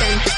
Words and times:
revolution. 0.00 0.32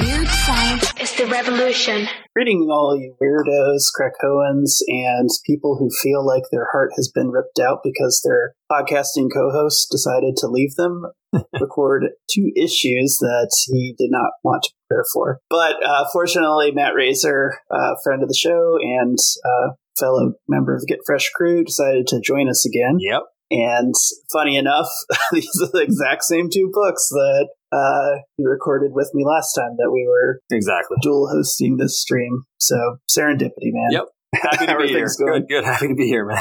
Weird 0.00 0.28
science 0.28 0.92
is 1.00 1.14
the 1.16 1.26
revolution. 1.26 2.08
Greeting 2.36 2.68
all 2.70 2.96
you 2.96 3.14
weirdos, 3.20 3.86
Krakoans, 3.98 4.80
and 4.86 5.28
people 5.44 5.76
who 5.78 5.88
feel 6.02 6.24
like 6.24 6.44
their 6.50 6.68
heart 6.72 6.90
has 6.96 7.10
been 7.12 7.30
ripped 7.30 7.58
out 7.58 7.80
because 7.82 8.22
their 8.24 8.54
podcasting 8.70 9.28
co 9.32 9.50
host 9.50 9.88
decided 9.90 10.36
to 10.36 10.46
leave 10.46 10.74
them. 10.76 11.04
record 11.60 12.06
two 12.30 12.50
issues 12.56 13.18
that 13.20 13.50
he 13.66 13.94
did 13.98 14.10
not 14.10 14.30
want 14.42 14.62
to 14.62 14.70
prepare 14.88 15.04
for. 15.12 15.40
But 15.50 15.76
uh, 15.84 16.06
fortunately, 16.10 16.70
Matt 16.72 16.94
Razor, 16.94 17.52
uh, 17.70 17.94
friend 18.02 18.22
of 18.22 18.28
the 18.28 18.34
show 18.34 18.78
and 18.80 19.18
uh, 19.44 19.74
fellow 19.98 20.32
member 20.48 20.74
of 20.74 20.80
the 20.80 20.86
Get 20.86 21.00
Fresh 21.04 21.30
crew, 21.34 21.64
decided 21.64 22.06
to 22.08 22.20
join 22.20 22.48
us 22.48 22.64
again. 22.64 22.96
Yep. 22.98 23.24
And 23.50 23.94
funny 24.32 24.56
enough, 24.56 24.88
these 25.32 25.60
are 25.62 25.70
the 25.72 25.82
exact 25.82 26.24
same 26.24 26.48
two 26.50 26.70
books 26.72 27.08
that 27.10 27.48
uh, 27.72 28.10
you 28.38 28.48
recorded 28.48 28.92
with 28.94 29.10
me 29.14 29.24
last 29.26 29.52
time 29.54 29.76
that 29.78 29.90
we 29.92 30.06
were 30.08 30.40
Exactly. 30.50 30.96
dual 31.02 31.28
hosting 31.32 31.76
this 31.76 32.00
stream. 32.00 32.42
So 32.58 32.98
serendipity, 33.10 33.72
man. 33.72 33.88
Yep. 33.90 34.04
Happy 34.34 34.66
to 34.66 34.78
be 34.78 34.88
here. 34.88 35.06
going? 35.18 35.40
Good, 35.42 35.48
good. 35.48 35.64
Happy 35.64 35.88
to 35.88 35.94
be 35.94 36.06
here, 36.06 36.26
man. 36.26 36.40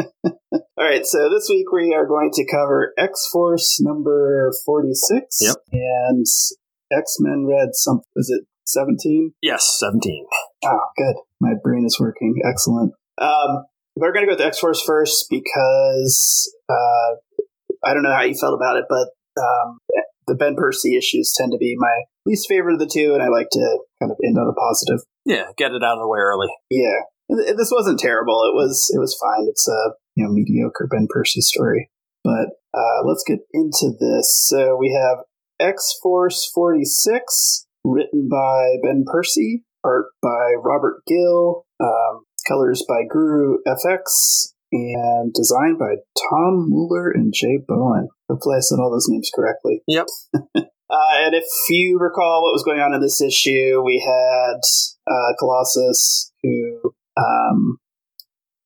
All 0.52 0.86
right, 0.86 1.04
so 1.06 1.28
this 1.28 1.46
week 1.48 1.70
we 1.72 1.94
are 1.94 2.06
going 2.06 2.30
to 2.32 2.44
cover 2.50 2.92
X 2.98 3.28
Force 3.32 3.78
number 3.80 4.50
46. 4.64 5.38
Yep. 5.40 5.56
And 5.72 6.26
X 6.92 7.16
Men 7.20 7.46
Red, 7.46 7.70
some, 7.74 8.00
is 8.16 8.30
it 8.30 8.46
17? 8.66 9.32
yes, 9.42 9.76
17. 9.78 10.26
Oh, 10.64 10.78
good. 10.96 11.16
My 11.40 11.52
brain 11.62 11.84
is 11.84 11.98
working. 12.00 12.34
Excellent. 12.48 12.92
Um, 13.18 13.64
we're 13.96 14.12
going 14.12 14.26
to 14.26 14.34
go 14.34 14.36
with 14.38 14.46
X 14.46 14.58
Force 14.58 14.82
first 14.82 15.26
because 15.30 16.52
uh, 16.68 17.16
I 17.84 17.94
don't 17.94 18.02
know 18.02 18.14
how 18.14 18.22
you 18.22 18.34
felt 18.34 18.54
about 18.54 18.76
it, 18.78 18.84
but 18.88 19.08
um, 19.40 19.78
the 20.30 20.36
Ben 20.36 20.54
Percy 20.54 20.96
issues 20.96 21.34
tend 21.36 21.50
to 21.50 21.58
be 21.58 21.74
my 21.76 22.02
least 22.24 22.48
favorite 22.48 22.74
of 22.74 22.78
the 22.78 22.86
two, 22.90 23.12
and 23.14 23.22
I 23.22 23.28
like 23.28 23.48
to 23.50 23.78
kind 24.00 24.12
of 24.12 24.18
end 24.24 24.38
on 24.38 24.46
a 24.46 24.54
positive. 24.54 25.04
Yeah, 25.26 25.50
get 25.56 25.72
it 25.72 25.82
out 25.82 25.98
of 25.98 26.02
the 26.02 26.08
way 26.08 26.20
early. 26.20 26.48
Yeah, 26.70 27.02
this 27.28 27.70
wasn't 27.74 27.98
terrible. 27.98 28.42
It 28.44 28.54
was 28.54 28.90
it 28.94 28.98
was 28.98 29.18
fine. 29.18 29.46
It's 29.48 29.68
a 29.68 29.92
you 30.14 30.24
know 30.24 30.30
mediocre 30.32 30.88
Ben 30.90 31.08
Percy 31.10 31.40
story, 31.40 31.90
but 32.22 32.54
uh, 32.72 33.02
let's 33.04 33.24
get 33.26 33.40
into 33.52 33.92
this. 33.98 34.46
So 34.48 34.76
we 34.76 34.92
have 34.94 35.24
X 35.58 35.98
Force 36.00 36.50
forty 36.54 36.84
six, 36.84 37.66
written 37.84 38.28
by 38.30 38.76
Ben 38.82 39.04
Percy, 39.06 39.64
art 39.84 40.06
by 40.22 40.54
Robert 40.62 41.02
Gill, 41.08 41.64
um, 41.80 42.22
colors 42.46 42.84
by 42.88 43.02
Guru 43.10 43.58
FX, 43.66 44.52
and 44.72 45.32
designed 45.32 45.78
by 45.78 45.96
Tom 46.30 46.68
Muller 46.68 47.10
and 47.10 47.32
Jay 47.34 47.58
Bowen. 47.66 48.08
Hopefully, 48.28 48.56
I 48.56 48.60
said 48.60 48.78
all 48.78 48.90
those 48.90 49.08
names 49.08 49.30
correctly. 49.34 49.82
Yep. 49.86 50.06
Uh, 50.90 51.24
and 51.24 51.36
if 51.36 51.44
you 51.68 51.98
recall 52.00 52.42
what 52.42 52.52
was 52.52 52.64
going 52.64 52.80
on 52.80 52.92
in 52.92 53.00
this 53.00 53.22
issue, 53.22 53.80
we 53.80 54.02
had 54.04 54.58
uh, 55.08 55.34
Colossus, 55.38 56.32
who 56.42 56.92
um, 57.16 57.78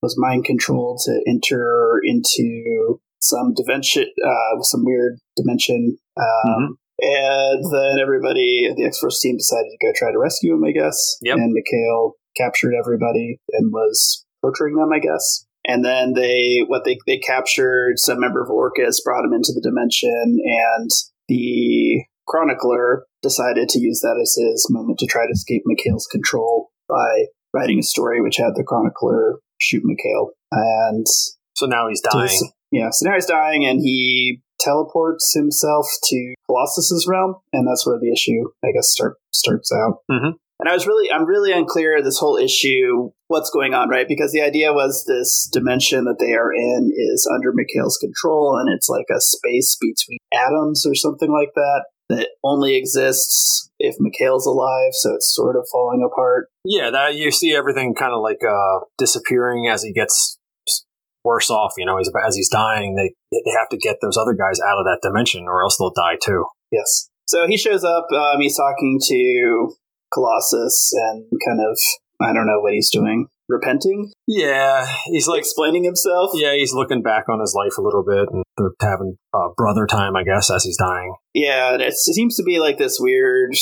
was 0.00 0.16
mind 0.16 0.46
controlled 0.46 1.02
to 1.04 1.22
enter 1.28 2.00
into 2.02 2.98
some 3.20 3.52
dimension, 3.52 4.06
uh, 4.26 4.62
some 4.62 4.86
weird 4.86 5.18
dimension. 5.36 5.98
Um, 6.16 6.78
And 7.02 7.64
then 7.72 7.98
everybody, 8.00 8.72
the 8.76 8.84
X 8.84 9.00
Force 9.00 9.20
team 9.20 9.36
decided 9.36 9.68
to 9.70 9.86
go 9.86 9.92
try 9.94 10.12
to 10.12 10.18
rescue 10.18 10.54
him, 10.54 10.64
I 10.64 10.72
guess. 10.72 11.16
Yep. 11.22 11.36
And 11.36 11.52
Mikhail 11.52 12.12
captured 12.36 12.74
everybody 12.78 13.40
and 13.52 13.72
was 13.72 14.24
torturing 14.42 14.76
them, 14.76 14.92
I 14.92 15.00
guess. 15.00 15.44
And 15.66 15.84
then 15.84 16.12
they, 16.14 16.62
what 16.66 16.84
they, 16.84 16.98
they 17.06 17.18
captured 17.18 17.98
some 17.98 18.20
member 18.20 18.42
of 18.42 18.50
Orchis, 18.50 19.02
brought 19.04 19.24
him 19.24 19.32
into 19.32 19.52
the 19.54 19.62
dimension, 19.62 20.38
and 20.44 20.90
the 21.28 22.04
chronicler 22.28 23.06
decided 23.22 23.68
to 23.70 23.78
use 23.80 24.00
that 24.00 24.18
as 24.20 24.34
his 24.36 24.66
moment 24.70 24.98
to 24.98 25.06
try 25.06 25.22
to 25.26 25.32
escape 25.32 25.62
Mikhail's 25.64 26.06
control 26.06 26.70
by 26.88 27.26
writing 27.54 27.78
a 27.78 27.82
story 27.82 28.20
which 28.20 28.36
had 28.36 28.54
the 28.54 28.64
chronicler 28.66 29.38
shoot 29.60 29.82
Mikhail. 29.84 30.30
And 30.52 31.06
So 31.56 31.66
now 31.66 31.88
he's 31.88 32.00
dying. 32.02 32.26
this- 32.26 32.52
yeah, 32.70 32.88
so 32.90 33.08
now 33.08 33.14
he's 33.14 33.26
dying, 33.26 33.64
and 33.64 33.80
he 33.80 34.40
teleports 34.58 35.32
himself 35.34 35.86
to 36.04 36.34
Colossus's 36.50 37.06
realm, 37.08 37.36
and 37.52 37.66
that's 37.68 37.86
where 37.86 37.98
the 38.00 38.10
issue, 38.12 38.50
I 38.64 38.72
guess, 38.72 38.90
start 38.90 39.16
starts 39.32 39.70
out. 39.72 39.98
Mhm. 40.10 40.34
And 40.64 40.70
I 40.70 40.72
was 40.72 40.86
really, 40.86 41.12
I'm 41.12 41.26
really 41.26 41.52
unclear 41.52 42.02
this 42.02 42.18
whole 42.18 42.38
issue, 42.38 43.10
what's 43.28 43.50
going 43.50 43.74
on, 43.74 43.90
right? 43.90 44.08
Because 44.08 44.32
the 44.32 44.40
idea 44.40 44.72
was 44.72 45.04
this 45.06 45.46
dimension 45.52 46.06
that 46.06 46.16
they 46.18 46.32
are 46.32 46.54
in 46.54 46.90
is 46.96 47.30
under 47.34 47.52
Mikhail's 47.52 47.98
control, 47.98 48.56
and 48.56 48.74
it's 48.74 48.88
like 48.88 49.04
a 49.14 49.20
space 49.20 49.76
between 49.78 50.16
atoms 50.32 50.86
or 50.86 50.94
something 50.94 51.30
like 51.30 51.50
that 51.54 51.84
that 52.08 52.28
only 52.42 52.76
exists 52.76 53.68
if 53.78 53.96
Mikhail's 54.00 54.46
alive, 54.46 54.92
so 54.92 55.14
it's 55.14 55.34
sort 55.34 55.56
of 55.56 55.68
falling 55.70 56.02
apart. 56.02 56.48
Yeah, 56.64 56.88
that 56.90 57.16
you 57.16 57.30
see 57.30 57.54
everything 57.54 57.94
kind 57.94 58.14
of 58.14 58.22
like 58.22 58.40
uh, 58.42 58.86
disappearing 58.96 59.68
as 59.68 59.82
he 59.82 59.92
gets 59.92 60.38
worse 61.24 61.50
off. 61.50 61.74
You 61.76 61.84
know, 61.84 61.98
he's, 61.98 62.10
as 62.26 62.36
he's 62.36 62.48
dying, 62.48 62.96
they 62.96 63.12
they 63.30 63.50
have 63.58 63.68
to 63.68 63.76
get 63.76 63.96
those 64.00 64.16
other 64.16 64.32
guys 64.32 64.60
out 64.66 64.78
of 64.78 64.86
that 64.86 65.00
dimension, 65.02 65.44
or 65.46 65.62
else 65.62 65.76
they'll 65.76 65.92
die 65.92 66.16
too. 66.24 66.46
Yes. 66.72 67.10
So 67.26 67.46
he 67.46 67.58
shows 67.58 67.84
up. 67.84 68.06
Um, 68.10 68.40
he's 68.40 68.56
talking 68.56 68.98
to 69.08 69.74
Colossus 70.14 70.92
and 70.94 71.24
kind 71.46 71.60
of, 71.60 71.78
I 72.20 72.32
don't 72.32 72.46
know 72.46 72.60
what 72.60 72.72
he's 72.72 72.90
doing, 72.90 73.26
repenting, 73.48 74.12
Yeah, 74.26 74.86
he's 75.06 75.26
like, 75.26 75.40
explaining 75.40 75.84
himself. 75.84 76.30
yeah, 76.34 76.54
he's 76.54 76.72
looking 76.72 77.02
back 77.02 77.28
on 77.28 77.40
his 77.40 77.54
life 77.54 77.76
a 77.76 77.82
little 77.82 78.04
bit, 78.04 78.28
and 78.32 78.44
they're 78.56 78.70
having 78.80 79.16
uh, 79.34 79.48
brother 79.56 79.86
time, 79.86 80.16
I 80.16 80.24
guess, 80.24 80.50
as 80.50 80.64
he's 80.64 80.78
dying. 80.78 81.14
Yeah, 81.34 81.74
and 81.74 81.82
it's, 81.82 82.08
it 82.08 82.14
seems 82.14 82.36
to 82.36 82.42
be 82.42 82.60
like 82.60 82.78
this 82.78 82.98
weird, 83.00 83.54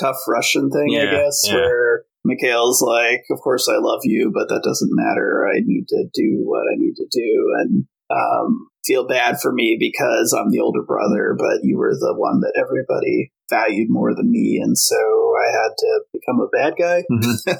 tough 0.00 0.18
Russian 0.26 0.70
thing, 0.70 0.98
I 0.98 1.10
guess, 1.10 1.42
yeah. 1.44 1.54
where 1.54 2.04
Mikhail's 2.24 2.82
like, 2.82 3.24
"Of 3.30 3.40
course 3.40 3.68
I 3.68 3.76
love 3.78 4.00
you, 4.04 4.30
but 4.34 4.48
that 4.48 4.62
doesn't 4.64 4.90
matter. 4.92 5.46
I 5.46 5.60
need 5.64 5.86
to 5.88 6.04
do 6.12 6.42
what 6.44 6.62
I 6.62 6.76
need 6.76 6.94
to 6.96 7.06
do, 7.10 7.54
and 7.60 7.84
um, 8.10 8.68
feel 8.84 9.06
bad 9.06 9.36
for 9.40 9.52
me 9.52 9.76
because 9.78 10.32
I'm 10.32 10.50
the 10.50 10.60
older 10.60 10.82
brother, 10.82 11.34
but 11.38 11.60
you 11.62 11.76
were 11.78 11.92
the 11.92 12.14
one 12.16 12.40
that 12.40 12.54
everybody 12.58 13.32
valued 13.50 13.88
more 13.90 14.14
than 14.14 14.30
me, 14.30 14.60
and 14.62 14.76
so 14.76 14.96
I 14.96 15.50
had 15.52 15.72
to 15.78 16.00
become 16.12 16.40
a 16.40 16.48
bad 16.48 16.74
guy." 16.78 17.04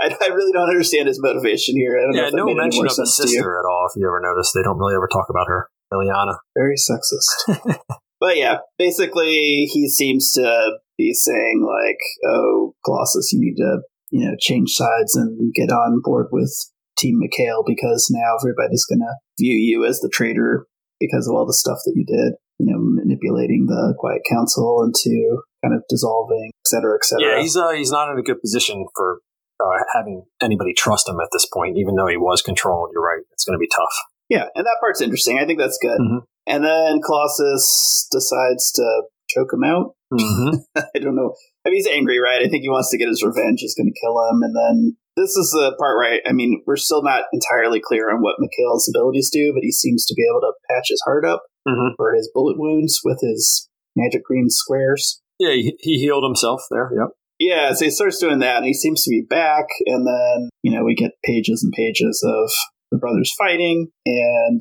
I, 0.00 0.14
I 0.20 0.28
really 0.28 0.52
don't 0.52 0.68
understand 0.70 1.08
his 1.08 1.20
motivation 1.20 1.76
here. 1.76 1.96
I 1.98 2.02
don't 2.02 2.16
know 2.34 2.46
Yeah, 2.48 2.54
no 2.54 2.54
mention 2.54 2.84
of 2.86 2.90
the 2.90 3.06
sense 3.06 3.16
to 3.16 3.22
you. 3.22 3.28
sister 3.36 3.58
at 3.58 3.66
all. 3.68 3.88
If 3.90 3.98
you 4.00 4.06
ever 4.06 4.20
notice, 4.22 4.52
they 4.54 4.62
don't 4.62 4.78
really 4.78 4.94
ever 4.94 5.08
talk 5.12 5.26
about 5.30 5.46
her, 5.48 5.68
Illyana. 5.92 6.38
very 6.56 6.76
sexist. 6.76 7.78
but 8.20 8.36
yeah, 8.36 8.58
basically, 8.78 9.68
he 9.72 9.88
seems 9.88 10.32
to 10.32 10.78
be 10.98 11.12
saying 11.12 11.62
like, 11.66 11.98
"Oh, 12.28 12.74
Colossus, 12.84 13.32
you 13.32 13.40
need 13.40 13.56
to, 13.56 13.80
you 14.10 14.26
know, 14.28 14.36
change 14.38 14.70
sides 14.70 15.14
and 15.16 15.52
get 15.54 15.70
on 15.70 16.00
board 16.02 16.28
with 16.32 16.54
Team 16.98 17.18
Mikhail 17.18 17.62
because 17.66 18.08
now 18.10 18.36
everybody's 18.40 18.84
gonna 18.84 19.12
view 19.38 19.54
you 19.56 19.84
as 19.84 20.00
the 20.00 20.08
traitor 20.08 20.66
because 21.00 21.26
of 21.28 21.34
all 21.34 21.46
the 21.46 21.54
stuff 21.54 21.78
that 21.84 21.94
you 21.94 22.04
did." 22.04 22.34
You 22.58 22.72
know, 22.72 22.78
manipulating 22.78 23.66
the 23.66 23.94
Quiet 23.98 24.22
Council 24.30 24.82
into 24.82 25.42
kind 25.62 25.74
of 25.74 25.82
dissolving, 25.90 26.50
et 26.64 26.68
cetera, 26.68 26.96
et 26.96 27.04
cetera. 27.04 27.36
Yeah, 27.36 27.42
he's 27.42 27.56
uh, 27.56 27.70
he's 27.72 27.90
not 27.90 28.10
in 28.10 28.18
a 28.18 28.22
good 28.22 28.40
position 28.40 28.86
for 28.96 29.20
uh, 29.60 29.84
having 29.94 30.24
anybody 30.40 30.72
trust 30.72 31.08
him 31.08 31.20
at 31.20 31.28
this 31.32 31.46
point. 31.52 31.76
Even 31.76 31.96
though 31.96 32.06
he 32.06 32.16
was 32.16 32.40
controlled, 32.40 32.90
you're 32.94 33.04
right; 33.04 33.20
it's 33.32 33.44
going 33.44 33.56
to 33.56 33.60
be 33.60 33.68
tough. 33.68 33.92
Yeah, 34.28 34.46
and 34.54 34.64
that 34.64 34.78
part's 34.80 35.02
interesting. 35.02 35.38
I 35.38 35.44
think 35.44 35.58
that's 35.58 35.78
good. 35.80 36.00
Mhm. 36.00 36.22
And 36.46 36.64
then 36.64 37.00
Colossus 37.02 38.08
decides 38.10 38.72
to 38.72 39.02
choke 39.28 39.52
him 39.52 39.64
out. 39.64 39.94
Mm-hmm. 40.12 40.56
I 40.94 40.98
don't 40.98 41.16
know. 41.16 41.34
I 41.64 41.70
mean, 41.70 41.76
he's 41.76 41.88
angry, 41.88 42.18
right? 42.20 42.40
I 42.42 42.48
think 42.48 42.62
he 42.62 42.70
wants 42.70 42.90
to 42.90 42.98
get 42.98 43.08
his 43.08 43.22
revenge. 43.22 43.60
He's 43.60 43.74
going 43.74 43.92
to 43.92 44.00
kill 44.00 44.16
him. 44.30 44.42
And 44.42 44.54
then 44.54 44.96
this 45.16 45.30
is 45.36 45.50
the 45.50 45.74
part 45.78 45.96
where, 45.96 46.14
I, 46.14 46.20
I 46.28 46.32
mean, 46.32 46.62
we're 46.66 46.76
still 46.76 47.02
not 47.02 47.24
entirely 47.32 47.80
clear 47.80 48.10
on 48.10 48.20
what 48.22 48.36
Mikhail's 48.38 48.88
abilities 48.94 49.30
do, 49.32 49.52
but 49.54 49.62
he 49.62 49.72
seems 49.72 50.04
to 50.06 50.14
be 50.14 50.24
able 50.30 50.40
to 50.42 50.52
patch 50.70 50.86
his 50.88 51.02
heart 51.06 51.24
up 51.24 51.42
Mhm. 51.66 51.92
for 51.96 52.14
his 52.14 52.30
bullet 52.34 52.58
wounds 52.58 53.00
with 53.04 53.18
his 53.22 53.68
magic 53.96 54.24
green 54.24 54.48
squares. 54.50 55.20
Yeah, 55.38 55.52
he, 55.52 55.76
he 55.80 55.98
healed 55.98 56.24
himself 56.24 56.62
there. 56.70 56.90
Yep. 56.94 57.08
Yeah, 57.38 57.72
so 57.72 57.84
he 57.84 57.90
starts 57.90 58.18
doing 58.18 58.38
that, 58.38 58.58
and 58.58 58.66
he 58.66 58.72
seems 58.74 59.02
to 59.04 59.10
be 59.10 59.20
back. 59.28 59.66
And 59.86 60.06
then, 60.06 60.48
you 60.62 60.72
know, 60.72 60.84
we 60.84 60.94
get 60.94 61.12
pages 61.24 61.62
and 61.62 61.72
pages 61.72 62.22
of 62.26 62.50
the 62.90 62.98
brothers 62.98 63.32
fighting, 63.38 63.88
and 64.06 64.60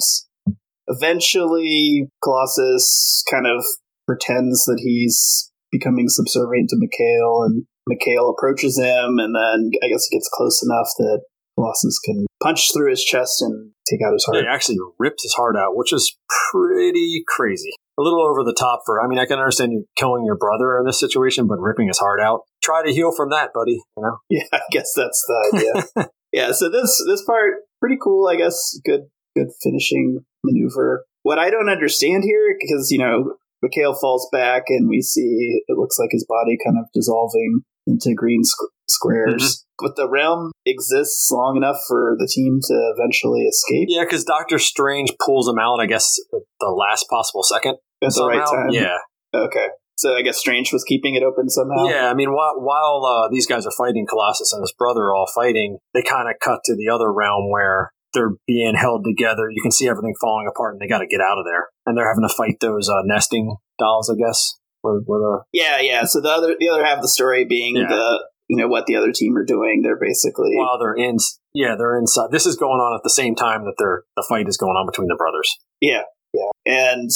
eventually 0.88 2.10
Colossus 2.24 3.24
kind 3.30 3.46
of 3.48 3.64
pretends 4.08 4.66
that 4.66 4.80
he's 4.84 5.52
becoming 5.72 6.08
subservient 6.08 6.70
to 6.70 6.78
Mikhail, 6.80 7.44
and 7.44 7.66
Mikhail 7.88 8.30
approaches 8.30 8.80
him, 8.80 9.20
and 9.20 9.36
then 9.36 9.72
I 9.84 9.90
guess 9.90 10.08
he 10.10 10.18
gets 10.18 10.30
close 10.32 10.64
enough 10.64 10.88
that 10.98 11.22
Colossus 11.58 12.00
can 12.00 12.26
punch 12.42 12.74
through 12.74 12.90
his 12.90 13.04
chest 13.04 13.42
and 13.42 13.72
take 13.90 14.02
out 14.06 14.14
his 14.14 14.26
heart. 14.26 14.38
he 14.38 14.48
actually 14.48 14.78
ripped 15.00 15.22
his 15.22 15.34
heart 15.34 15.56
out, 15.56 15.76
which 15.76 15.94
is 15.94 16.18
pretty 16.52 17.24
crazy. 17.28 17.72
A 17.98 18.02
little 18.02 18.22
over 18.22 18.44
the 18.44 18.56
top 18.58 18.82
for. 18.86 19.02
I 19.02 19.08
mean, 19.08 19.20
I 19.20 19.26
can 19.26 19.40
understand 19.40 19.72
you 19.72 19.86
killing 19.96 20.26
your 20.26 20.36
brother 20.36 20.78
in 20.78 20.86
this 20.86 21.00
situation, 21.00 21.48
but 21.48 21.60
ripping 21.60 21.88
his 21.88 22.00
heart 22.00 22.20
out. 22.20 22.42
Try 22.62 22.84
to 22.86 22.94
heal 22.94 23.12
from 23.16 23.30
that, 23.30 23.52
buddy. 23.54 23.82
You 23.98 24.04
know. 24.04 24.18
Yeah, 24.30 24.44
I 24.52 24.60
guess 24.72 24.92
that's 24.96 25.24
the 25.28 25.52
idea. 25.54 26.08
yeah, 26.34 26.52
so 26.52 26.70
this 26.70 27.02
this 27.08 27.24
part 27.24 27.54
pretty 27.80 27.98
cool, 28.02 28.28
I 28.28 28.36
guess. 28.36 28.78
Good 28.84 29.04
good 29.36 29.48
finishing 29.64 30.26
maneuver. 30.44 31.06
What 31.24 31.40
I 31.40 31.50
don't 31.50 31.70
understand 31.70 32.24
here, 32.26 32.58
because 32.60 32.92
you 32.92 33.00
know 33.00 33.36
Mikhail 33.62 33.94
falls 33.94 34.28
back, 34.32 34.64
and 34.68 34.90
we 34.90 35.02
see 35.02 35.62
it 35.68 35.78
looks 35.78 35.98
like 35.98 36.10
his 36.12 36.26
body 36.28 36.58
kind 36.66 36.78
of 36.78 36.86
dissolving 36.94 37.62
into 37.88 38.14
green 38.16 38.42
squ- 38.42 38.70
squares. 38.88 39.66
But 39.78 39.96
the 39.98 40.08
realm 40.10 40.52
exists 40.66 41.30
long 41.32 41.58
enough 41.58 41.78
for 41.88 42.16
the 42.18 42.30
team 42.32 42.60
to 42.64 42.94
eventually 42.98 43.42
escape 43.42 43.88
Yeah, 43.90 44.04
because 44.04 44.24
Doctor 44.24 44.58
Strange 44.58 45.12
pulls 45.24 45.48
them 45.48 45.60
out. 45.60 45.80
I 45.82 45.86
guess 45.86 46.16
at 46.34 46.42
the 46.60 46.68
last 46.70 47.08
possible 47.10 47.44
second. 47.44 47.76
at 48.02 48.14
the 48.14 48.26
right 48.26 48.46
time. 48.46 48.70
Yeah, 48.72 48.98
Okay. 49.34 49.68
So 49.98 50.14
I 50.16 50.22
guess 50.24 50.38
Strange 50.38 50.74
was 50.74 50.84
keeping 50.84 51.16
it 51.16 51.24
open 51.24 51.50
somehow. 51.50 51.86
yeah. 51.88 52.10
I 52.10 52.14
mean, 52.14 52.34
while 52.34 52.56
while 52.58 53.06
uh, 53.06 53.30
these 53.32 53.48
guys 53.48 53.66
are 53.66 53.72
fighting, 53.78 54.06
Colossus 54.10 54.52
and 54.54 54.62
his 54.62 54.74
brother 54.78 55.04
are 55.06 55.16
all 55.16 55.28
fighting. 55.34 55.78
They 55.94 56.02
kind 56.04 56.30
of 56.30 56.36
cut 56.42 56.60
to 56.66 56.76
the 56.76 56.90
other 56.94 57.12
realm 57.12 57.50
where 57.50 57.92
they're 58.14 58.32
being 58.48 58.76
held 58.76 59.06
together. 59.06 59.50
You 59.50 59.62
can 59.62 59.72
see 59.72 59.88
everything 59.90 60.14
falling 60.22 60.48
apart, 60.48 60.74
and 60.76 60.82
they 60.82 60.88
got 60.88 61.00
to 61.00 61.08
get 61.08 61.22
out 61.22 61.38
of 61.38 61.46
there. 61.46 61.68
And 61.86 61.98
they're 61.98 62.08
having 62.10 62.28
to 62.28 62.34
fight 62.34 62.58
those 62.62 62.90
uh, 62.90 63.04
nesting 63.06 63.56
dolls, 63.80 64.10
I 64.10 64.16
guess. 64.16 64.56
Where, 64.86 65.02
where 65.06 65.20
the 65.20 65.44
Yeah, 65.52 65.80
yeah. 65.82 66.04
So 66.06 66.22
the 66.22 66.30
other 66.30 66.56
the 66.60 66.70
other 66.70 66.86
half 66.86 66.98
of 66.98 67.02
the 67.02 67.10
story 67.10 67.44
being 67.46 67.76
Yeah. 67.78 67.88
the 67.90 68.26
you 68.48 68.58
know 68.58 68.68
what 68.68 68.86
the 68.86 68.96
other 68.96 69.12
team 69.12 69.36
are 69.38 69.44
doing. 69.46 69.82
They're 69.84 70.00
basically 70.00 70.52
while 70.56 70.78
they're 70.80 70.94
in, 70.96 71.18
yeah, 71.54 71.76
they're 71.78 71.98
inside. 71.98 72.30
This 72.32 72.46
is 72.46 72.56
going 72.56 72.80
on 72.80 72.96
at 72.96 73.02
the 73.04 73.10
same 73.10 73.34
time 73.36 73.66
that 73.66 73.74
they're 73.80 74.04
the 74.16 74.26
fight 74.30 74.48
is 74.48 74.58
going 74.58 74.76
on 74.78 74.86
between 74.86 75.08
the 75.08 75.16
brothers. 75.18 75.52
yeah, 75.82 76.04
yeah. 76.34 76.52
And 76.66 77.10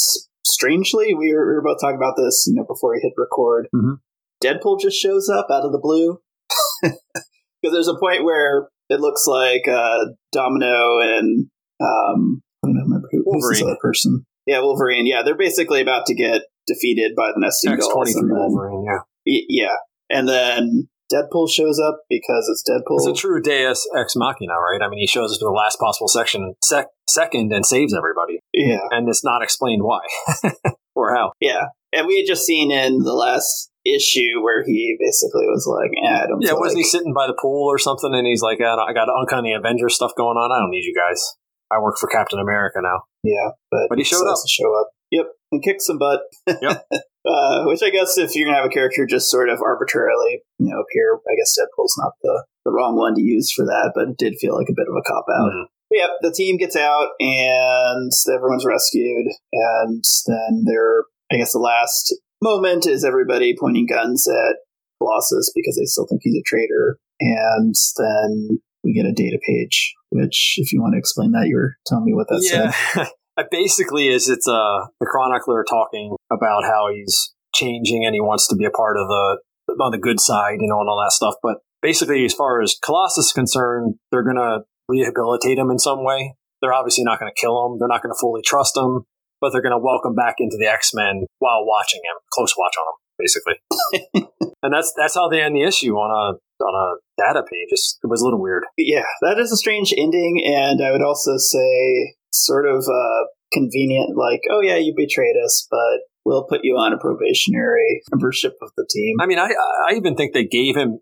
strangely, 0.44 1.14
we 1.14 1.32
were, 1.32 1.46
we 1.46 1.54
were 1.54 1.62
both 1.62 1.78
talking 1.80 1.96
about 1.96 2.14
this 2.16 2.46
you 2.48 2.54
know 2.56 2.64
before 2.68 2.92
we 2.92 3.00
hit 3.00 3.12
record. 3.16 3.68
Mhm. 3.74 3.98
Deadpool 4.42 4.80
just 4.80 4.96
shows 4.96 5.28
up 5.28 5.46
out 5.52 5.64
of 5.64 5.72
the 5.72 5.78
blue 5.80 6.18
because 6.82 7.72
there's 7.74 7.88
a 7.88 7.98
point 7.98 8.24
where 8.24 8.68
it 8.88 9.00
looks 9.00 9.26
like 9.26 9.68
uh, 9.68 10.06
Domino 10.32 10.98
and 11.00 11.46
um, 11.80 12.42
I 12.64 12.68
don't 12.68 12.76
remember 12.76 13.08
who 13.12 13.22
who's 13.24 13.48
this 13.50 13.62
other 13.62 13.76
person. 13.80 14.24
Yeah, 14.46 14.60
Wolverine. 14.60 15.06
Yeah, 15.06 15.22
they're 15.22 15.36
basically 15.36 15.80
about 15.80 16.06
to 16.06 16.14
get 16.14 16.42
defeated 16.72 17.12
by 17.16 17.28
the 17.34 17.40
nesting 17.40 17.72
X 17.72 17.82
dolls. 17.84 17.92
twenty 17.94 18.12
three 18.12 18.20
and 18.22 18.30
then- 18.30 18.38
Wolverine. 18.38 18.84
Yeah, 18.86 19.00
Y- 19.26 19.46
yeah. 19.48 19.76
And 20.10 20.28
then 20.28 20.88
Deadpool 21.12 21.50
shows 21.50 21.78
up 21.80 22.02
because 22.08 22.48
it's 22.50 22.62
Deadpool. 22.68 22.96
it's 22.98 23.06
a 23.06 23.12
true 23.14 23.42
Deus 23.42 23.86
ex 23.98 24.14
machina, 24.16 24.54
right? 24.54 24.80
I 24.82 24.88
mean, 24.88 25.00
he 25.00 25.06
shows 25.06 25.32
up 25.32 25.38
to 25.40 25.44
the 25.44 25.50
last 25.50 25.78
possible 25.80 26.08
section 26.08 26.54
sec- 26.64 26.88
second 27.08 27.52
and 27.52 27.66
saves 27.66 27.94
everybody, 27.94 28.38
yeah, 28.54 28.86
and 28.90 29.08
it's 29.08 29.24
not 29.24 29.42
explained 29.42 29.82
why 29.82 30.00
or 30.94 31.14
how. 31.14 31.32
yeah. 31.40 31.66
And 31.92 32.06
we 32.06 32.18
had 32.18 32.26
just 32.26 32.46
seen 32.46 32.70
in 32.70 33.00
the 33.00 33.14
last 33.14 33.68
issue 33.84 34.38
where 34.42 34.62
he 34.64 34.94
basically 35.00 35.42
was 35.50 35.66
like, 35.66 35.90
eh, 36.06 36.22
I 36.22 36.26
don't 36.28 36.38
Yeah, 36.40 36.52
wasn't 36.52 36.78
like 36.78 36.84
he 36.84 36.90
sitting 36.90 37.12
by 37.12 37.26
the 37.26 37.34
pool 37.34 37.66
or 37.66 37.78
something? 37.78 38.14
And 38.14 38.24
he's 38.28 38.42
like, 38.42 38.60
I, 38.60 38.76
don't- 38.76 38.88
I 38.88 38.92
got 38.92 39.08
Uncanny 39.10 39.52
Avengers 39.54 39.96
stuff 39.96 40.12
going 40.16 40.36
on. 40.36 40.52
I 40.52 40.60
don't 40.62 40.70
need 40.70 40.84
you 40.84 40.94
guys. 40.94 41.20
I 41.68 41.80
work 41.80 41.96
for 41.98 42.06
Captain 42.08 42.38
America 42.38 42.78
now. 42.80 43.02
Yeah, 43.24 43.50
but, 43.72 43.86
But 43.88 43.98
he 43.98 44.04
showed 44.04 44.22
up. 44.28 44.36
To 44.40 44.48
show 44.48 44.70
up. 44.78 44.88
Yep, 45.10 45.26
and 45.52 45.62
kicked 45.62 45.82
some 45.82 45.98
butt. 45.98 46.20
Yep. 46.46 46.86
uh, 47.26 47.64
which 47.64 47.82
I 47.82 47.90
guess 47.90 48.16
if 48.18 48.34
you're 48.34 48.46
gonna 48.46 48.58
have 48.58 48.66
a 48.70 48.74
character 48.74 49.06
just 49.06 49.30
sort 49.30 49.48
of 49.48 49.60
arbitrarily, 49.62 50.42
you 50.58 50.70
know, 50.70 50.80
appear, 50.80 51.18
I 51.28 51.36
guess 51.36 51.56
Deadpool's 51.58 51.96
not 51.98 52.12
the 52.22 52.44
the 52.64 52.72
wrong 52.72 52.96
one 52.96 53.14
to 53.14 53.22
use 53.22 53.50
for 53.52 53.64
that, 53.64 53.92
but 53.94 54.08
it 54.08 54.16
did 54.18 54.34
feel 54.40 54.54
like 54.56 54.68
a 54.68 54.74
bit 54.76 54.86
of 54.88 54.94
a 54.94 55.02
cop 55.02 55.24
out. 55.30 55.50
Mhm. 55.52 55.64
Yeah, 55.90 56.06
the 56.20 56.30
team 56.30 56.56
gets 56.56 56.76
out 56.76 57.08
and 57.18 58.10
everyone's 58.32 58.64
rescued, 58.64 59.26
and 59.52 60.04
then 60.26 60.64
they're, 60.64 61.04
I 61.32 61.36
guess, 61.36 61.52
the 61.52 61.58
last 61.58 62.14
moment 62.42 62.86
is 62.86 63.04
everybody 63.04 63.56
pointing 63.58 63.86
guns 63.86 64.28
at 64.28 64.56
Colossus 65.00 65.50
because 65.54 65.76
they 65.76 65.86
still 65.86 66.06
think 66.06 66.20
he's 66.22 66.36
a 66.36 66.42
traitor, 66.46 66.98
and 67.20 67.74
then 67.96 68.60
we 68.84 68.92
get 68.94 69.06
a 69.06 69.12
data 69.12 69.38
page. 69.44 69.94
Which, 70.10 70.54
if 70.58 70.72
you 70.72 70.80
want 70.80 70.94
to 70.94 70.98
explain 70.98 71.32
that, 71.32 71.46
you 71.48 71.56
were 71.56 71.74
telling 71.86 72.04
me 72.04 72.14
what 72.14 72.28
that 72.28 72.42
said. 72.42 72.72
yeah. 72.96 73.02
It 73.02 73.08
basically 73.50 74.08
is 74.08 74.28
it's 74.28 74.48
uh 74.48 74.86
the 75.00 75.06
chronicler 75.06 75.64
talking 75.68 76.16
about 76.30 76.64
how 76.64 76.88
he's 76.92 77.34
changing 77.54 78.04
and 78.04 78.14
he 78.14 78.20
wants 78.20 78.46
to 78.48 78.56
be 78.56 78.64
a 78.64 78.70
part 78.70 78.96
of 78.96 79.08
the 79.08 79.38
on 79.80 79.92
the 79.92 79.98
good 79.98 80.20
side, 80.20 80.58
you 80.60 80.68
know, 80.68 80.80
and 80.80 80.88
all 80.88 81.00
that 81.04 81.12
stuff. 81.12 81.34
But 81.42 81.58
basically, 81.80 82.24
as 82.24 82.34
far 82.34 82.60
as 82.60 82.76
Colossus 82.82 83.26
is 83.26 83.32
concerned, 83.32 83.94
they're 84.10 84.24
gonna 84.24 84.64
rehabilitate 84.88 85.58
him 85.58 85.70
in 85.70 85.78
some 85.78 86.04
way. 86.04 86.34
They're 86.60 86.74
obviously 86.74 87.04
not 87.04 87.18
going 87.18 87.32
to 87.34 87.40
kill 87.40 87.56
him. 87.64 87.78
They're 87.78 87.88
not 87.88 88.02
going 88.02 88.12
to 88.12 88.18
fully 88.20 88.42
trust 88.42 88.76
him, 88.76 89.04
but 89.40 89.50
they're 89.50 89.62
going 89.62 89.76
to 89.76 89.82
welcome 89.82 90.14
back 90.14 90.36
into 90.38 90.56
the 90.58 90.66
X 90.66 90.92
Men 90.92 91.26
while 91.38 91.64
watching 91.64 92.00
him, 92.04 92.16
close 92.32 92.54
watch 92.56 92.74
on 92.76 92.86
him, 92.90 92.98
basically. 93.18 94.28
and 94.62 94.74
that's 94.74 94.92
that's 94.96 95.14
how 95.14 95.28
they 95.28 95.40
end 95.40 95.56
the 95.56 95.62
issue 95.62 95.94
on 95.94 96.10
a 96.10 96.64
on 96.64 96.74
a 96.74 97.00
data 97.16 97.42
page. 97.42 97.68
It's, 97.70 97.98
it 98.02 98.08
was 98.08 98.20
a 98.20 98.24
little 98.24 98.40
weird. 98.40 98.64
yeah, 98.76 99.06
that 99.22 99.38
is 99.38 99.52
a 99.52 99.56
strange 99.56 99.94
ending, 99.96 100.44
and 100.44 100.84
I 100.84 100.90
would 100.92 101.02
also 101.02 101.38
say 101.38 102.14
sort 102.32 102.66
of 102.66 102.84
uh, 102.84 103.09
convenient. 103.52 104.16
Like, 104.16 104.42
oh 104.50 104.60
yeah, 104.60 104.76
you 104.76 104.94
betrayed 104.96 105.36
us, 105.44 105.66
but 105.70 106.00
we'll 106.24 106.44
put 106.44 106.60
you 106.62 106.74
on 106.74 106.92
a 106.92 106.98
probationary 106.98 108.02
membership 108.10 108.56
of 108.62 108.70
the 108.76 108.86
team. 108.90 109.16
I 109.20 109.26
mean, 109.26 109.38
I 109.38 109.50
I 109.90 109.94
even 109.96 110.16
think 110.16 110.32
they 110.34 110.44
gave 110.44 110.76
him. 110.76 111.00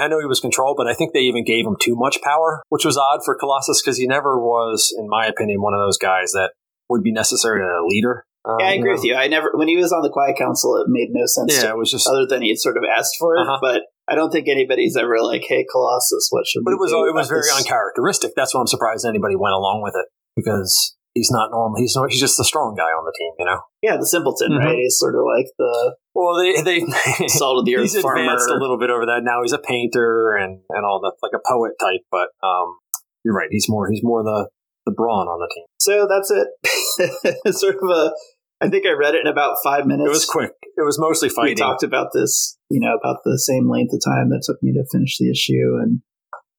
I 0.00 0.08
know 0.08 0.18
he 0.18 0.26
was 0.26 0.40
controlled, 0.40 0.76
but 0.76 0.88
I 0.88 0.94
think 0.94 1.12
they 1.12 1.20
even 1.20 1.44
gave 1.44 1.64
him 1.64 1.76
too 1.80 1.94
much 1.94 2.20
power, 2.20 2.60
which 2.70 2.84
was 2.84 2.98
odd 2.98 3.20
for 3.24 3.36
Colossus 3.38 3.80
because 3.80 3.96
he 3.98 4.08
never 4.08 4.36
was, 4.36 4.92
in 4.98 5.06
my 5.08 5.26
opinion, 5.26 5.62
one 5.62 5.74
of 5.74 5.80
those 5.80 5.96
guys 5.96 6.32
that 6.32 6.50
would 6.88 7.04
be 7.04 7.12
necessarily 7.12 7.62
a 7.62 7.84
leader. 7.86 8.24
Um, 8.44 8.56
yeah, 8.58 8.66
I 8.66 8.72
agree 8.72 8.90
know? 8.90 8.96
with 8.96 9.04
you. 9.04 9.14
I 9.14 9.28
never 9.28 9.50
when 9.54 9.68
he 9.68 9.76
was 9.76 9.92
on 9.92 10.02
the 10.02 10.10
Quiet 10.10 10.36
Council, 10.36 10.76
it 10.82 10.86
made 10.88 11.08
no 11.10 11.26
sense. 11.26 11.54
Yeah, 11.54 11.68
to 11.68 11.70
it 11.70 11.78
was 11.78 11.90
just. 11.92 12.06
other 12.08 12.26
than 12.28 12.42
he 12.42 12.48
had 12.48 12.58
sort 12.58 12.76
of 12.76 12.82
asked 12.84 13.14
for 13.18 13.36
it, 13.36 13.42
Uh-huh. 13.42 13.58
but 13.62 13.82
I 14.08 14.16
don't 14.16 14.30
think 14.32 14.48
anybody's 14.48 14.96
ever 14.96 15.20
like, 15.22 15.44
"Hey, 15.46 15.64
Colossus, 15.70 16.28
what 16.30 16.46
should?" 16.48 16.62
But 16.64 16.72
we 16.72 16.74
it 16.74 16.80
was 16.80 16.90
it 16.92 17.14
was 17.14 17.28
very 17.28 17.42
this?" 17.42 17.56
uncharacteristic. 17.56 18.32
That's 18.34 18.54
why 18.54 18.60
I'm 18.60 18.66
surprised 18.66 19.06
anybody 19.06 19.36
went 19.36 19.54
along 19.54 19.82
with 19.82 19.94
it 19.94 20.06
because 20.34 20.95
he's 21.16 21.30
not 21.32 21.48
normal. 21.50 21.80
He's 21.80 21.96
no, 21.96 22.04
he's 22.06 22.20
just 22.20 22.36
the 22.36 22.44
strong 22.44 22.76
guy 22.76 22.92
on 22.92 23.08
the 23.08 23.14
team, 23.16 23.32
you 23.40 23.46
know. 23.48 23.60
Yeah, 23.80 23.96
the 23.96 24.04
simpleton, 24.06 24.52
Mhm. 24.52 24.60
right? 24.60 24.76
He's 24.76 24.98
sort 25.00 25.16
of 25.16 25.24
like 25.24 25.48
the 25.58 25.96
Well, 26.14 26.36
they 26.36 26.60
they 26.60 26.84
salt 27.32 27.60
of 27.60 27.64
the 27.64 27.76
earth 27.76 27.90
he's 27.90 28.00
farmer. 28.00 28.20
advanced 28.20 28.50
a 28.52 28.60
little 28.60 28.78
bit 28.78 28.90
over 28.90 29.06
that. 29.06 29.24
Now 29.24 29.40
he's 29.42 29.52
a 29.56 29.58
painter 29.58 30.36
and 30.36 30.60
and 30.70 30.84
all 30.84 31.00
that, 31.00 31.16
like 31.24 31.32
a 31.34 31.40
poet 31.48 31.72
type. 31.80 32.04
But 32.12 32.28
um, 32.46 32.76
you're 33.24 33.34
right. 33.34 33.48
He's 33.50 33.66
more 33.68 33.88
he's 33.90 34.04
more 34.04 34.22
the 34.22 34.48
the 34.84 34.92
brawn 34.92 35.26
on 35.26 35.40
the 35.40 35.50
team. 35.54 35.64
So 35.80 36.06
that's 36.06 36.30
it. 36.30 36.46
Sort 37.56 37.76
of 37.82 37.88
a. 37.90 38.12
I 38.60 38.68
think 38.70 38.86
I 38.86 38.92
read 38.92 39.14
it 39.14 39.20
in 39.20 39.26
about 39.26 39.56
five 39.62 39.84
minutes. 39.86 40.06
It 40.06 40.10
was 40.10 40.24
quick. 40.24 40.52
It 40.78 40.84
was 40.84 40.98
mostly 40.98 41.28
fighting. 41.28 41.52
we 41.52 41.54
talked 41.56 41.82
about 41.82 42.08
this, 42.14 42.56
you 42.70 42.80
know, 42.80 42.96
about 42.96 43.18
the 43.24 43.38
same 43.38 43.68
length 43.68 43.92
of 43.92 44.00
time 44.02 44.30
that 44.30 44.42
took 44.46 44.62
me 44.62 44.72
to 44.72 44.84
finish 44.90 45.18
the 45.18 45.30
issue, 45.30 45.76
and 45.82 46.00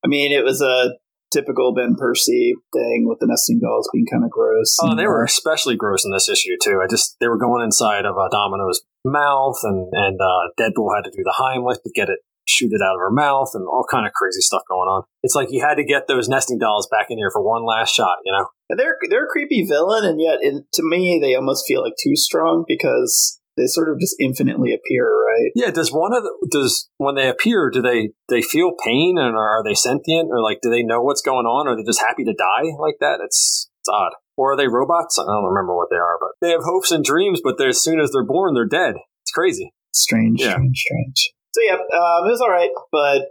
I 0.05 0.07
mean, 0.07 0.31
it 0.37 0.43
was 0.43 0.61
a 0.61 0.91
typical 1.31 1.73
Ben 1.73 1.95
Percy 1.97 2.55
thing 2.73 3.05
with 3.07 3.19
the 3.19 3.27
nesting 3.27 3.59
dolls 3.59 3.89
being 3.93 4.05
kind 4.11 4.23
of 4.23 4.31
gross. 4.31 4.77
Oh, 4.81 4.91
and, 4.91 4.99
they 4.99 5.07
were 5.07 5.23
especially 5.23 5.75
gross 5.75 6.05
in 6.05 6.11
this 6.11 6.29
issue 6.29 6.55
too. 6.61 6.81
I 6.83 6.87
just 6.89 7.17
they 7.19 7.27
were 7.27 7.37
going 7.37 7.63
inside 7.63 8.05
of 8.05 8.17
uh, 8.17 8.29
Domino's 8.31 8.81
mouth, 9.05 9.59
and 9.63 9.89
and 9.93 10.19
uh, 10.19 10.51
Deadpool 10.59 10.95
had 10.95 11.03
to 11.05 11.11
do 11.11 11.23
the 11.23 11.35
Heimlich 11.37 11.81
to 11.83 11.91
get 11.93 12.09
it 12.09 12.19
shoot 12.47 12.71
it 12.71 12.81
out 12.81 12.95
of 12.95 12.99
her 12.99 13.11
mouth, 13.11 13.51
and 13.53 13.67
all 13.67 13.85
kind 13.89 14.07
of 14.07 14.13
crazy 14.13 14.41
stuff 14.41 14.63
going 14.69 14.87
on. 14.87 15.03
It's 15.21 15.35
like 15.35 15.49
you 15.51 15.61
had 15.61 15.75
to 15.75 15.83
get 15.83 16.07
those 16.07 16.29
nesting 16.29 16.57
dolls 16.57 16.87
back 16.89 17.07
in 17.09 17.17
here 17.17 17.29
for 17.31 17.43
one 17.43 17.65
last 17.65 17.93
shot, 17.93 18.17
you 18.25 18.31
know? 18.31 18.47
they're 18.75 18.97
they're 19.09 19.25
a 19.25 19.29
creepy 19.29 19.65
villain, 19.65 20.05
and 20.05 20.19
yet 20.19 20.39
in, 20.41 20.65
to 20.73 20.83
me, 20.83 21.19
they 21.21 21.35
almost 21.35 21.65
feel 21.67 21.83
like 21.83 21.93
too 22.01 22.15
strong 22.15 22.65
because 22.67 23.36
they 23.57 23.65
sort 23.65 23.89
of 23.89 23.99
just 23.99 24.15
infinitely 24.19 24.71
appear, 24.73 25.05
right? 25.11 25.51
Yeah. 25.55 25.71
Does 25.71 25.91
one 25.91 26.13
of 26.15 26.23
the 26.23 26.47
does 26.51 26.89
when 26.97 27.15
they 27.15 27.27
appear, 27.27 27.69
do 27.69 27.81
they 27.81 28.11
they 28.29 28.41
feel 28.41 28.71
pain 28.85 29.17
and 29.17 29.35
are, 29.35 29.59
are 29.59 29.63
they 29.63 29.73
sentient 29.73 30.29
or 30.31 30.41
like 30.41 30.59
do 30.61 30.69
they 30.69 30.83
know 30.83 31.01
what's 31.01 31.21
going 31.21 31.45
on? 31.45 31.67
Or 31.67 31.71
are 31.71 31.75
they 31.75 31.83
just 31.83 32.01
happy 32.01 32.23
to 32.23 32.33
die 32.33 32.71
like 32.79 32.95
that? 33.01 33.19
It's 33.23 33.69
it's 33.81 33.89
odd. 33.89 34.13
Or 34.37 34.53
are 34.53 34.57
they 34.57 34.67
robots? 34.67 35.17
I 35.19 35.23
don't 35.25 35.49
remember 35.51 35.75
what 35.75 35.89
they 35.89 35.97
are, 35.97 36.17
but 36.21 36.29
they 36.41 36.51
have 36.51 36.61
hopes 36.63 36.91
and 36.91 37.03
dreams, 37.03 37.41
but 37.43 37.59
as 37.59 37.81
soon 37.81 37.99
as 37.99 38.11
they're 38.11 38.23
born, 38.25 38.53
they're 38.53 38.67
dead. 38.67 38.95
It's 39.23 39.31
crazy. 39.31 39.73
Strange, 39.93 40.39
Yeah. 40.39 40.51
strange, 40.53 40.77
strange. 40.77 41.33
So 41.53 41.61
yeah, 41.65 41.73
um, 41.73 42.27
it 42.27 42.31
was 42.31 42.41
all 42.41 42.51
right, 42.51 42.69
but 42.91 43.23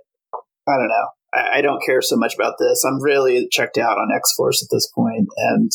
I 0.69 0.77
don't 0.77 0.89
know. 0.89 1.07
I, 1.33 1.59
I 1.59 1.61
don't 1.61 1.81
care 1.85 2.03
so 2.03 2.17
much 2.17 2.35
about 2.35 2.55
this. 2.59 2.85
I'm 2.85 3.01
really 3.01 3.47
checked 3.53 3.79
out 3.79 3.99
on 3.99 4.09
X 4.15 4.33
Force 4.37 4.65
at 4.65 4.75
this 4.75 4.91
point, 4.93 5.29
and 5.37 5.71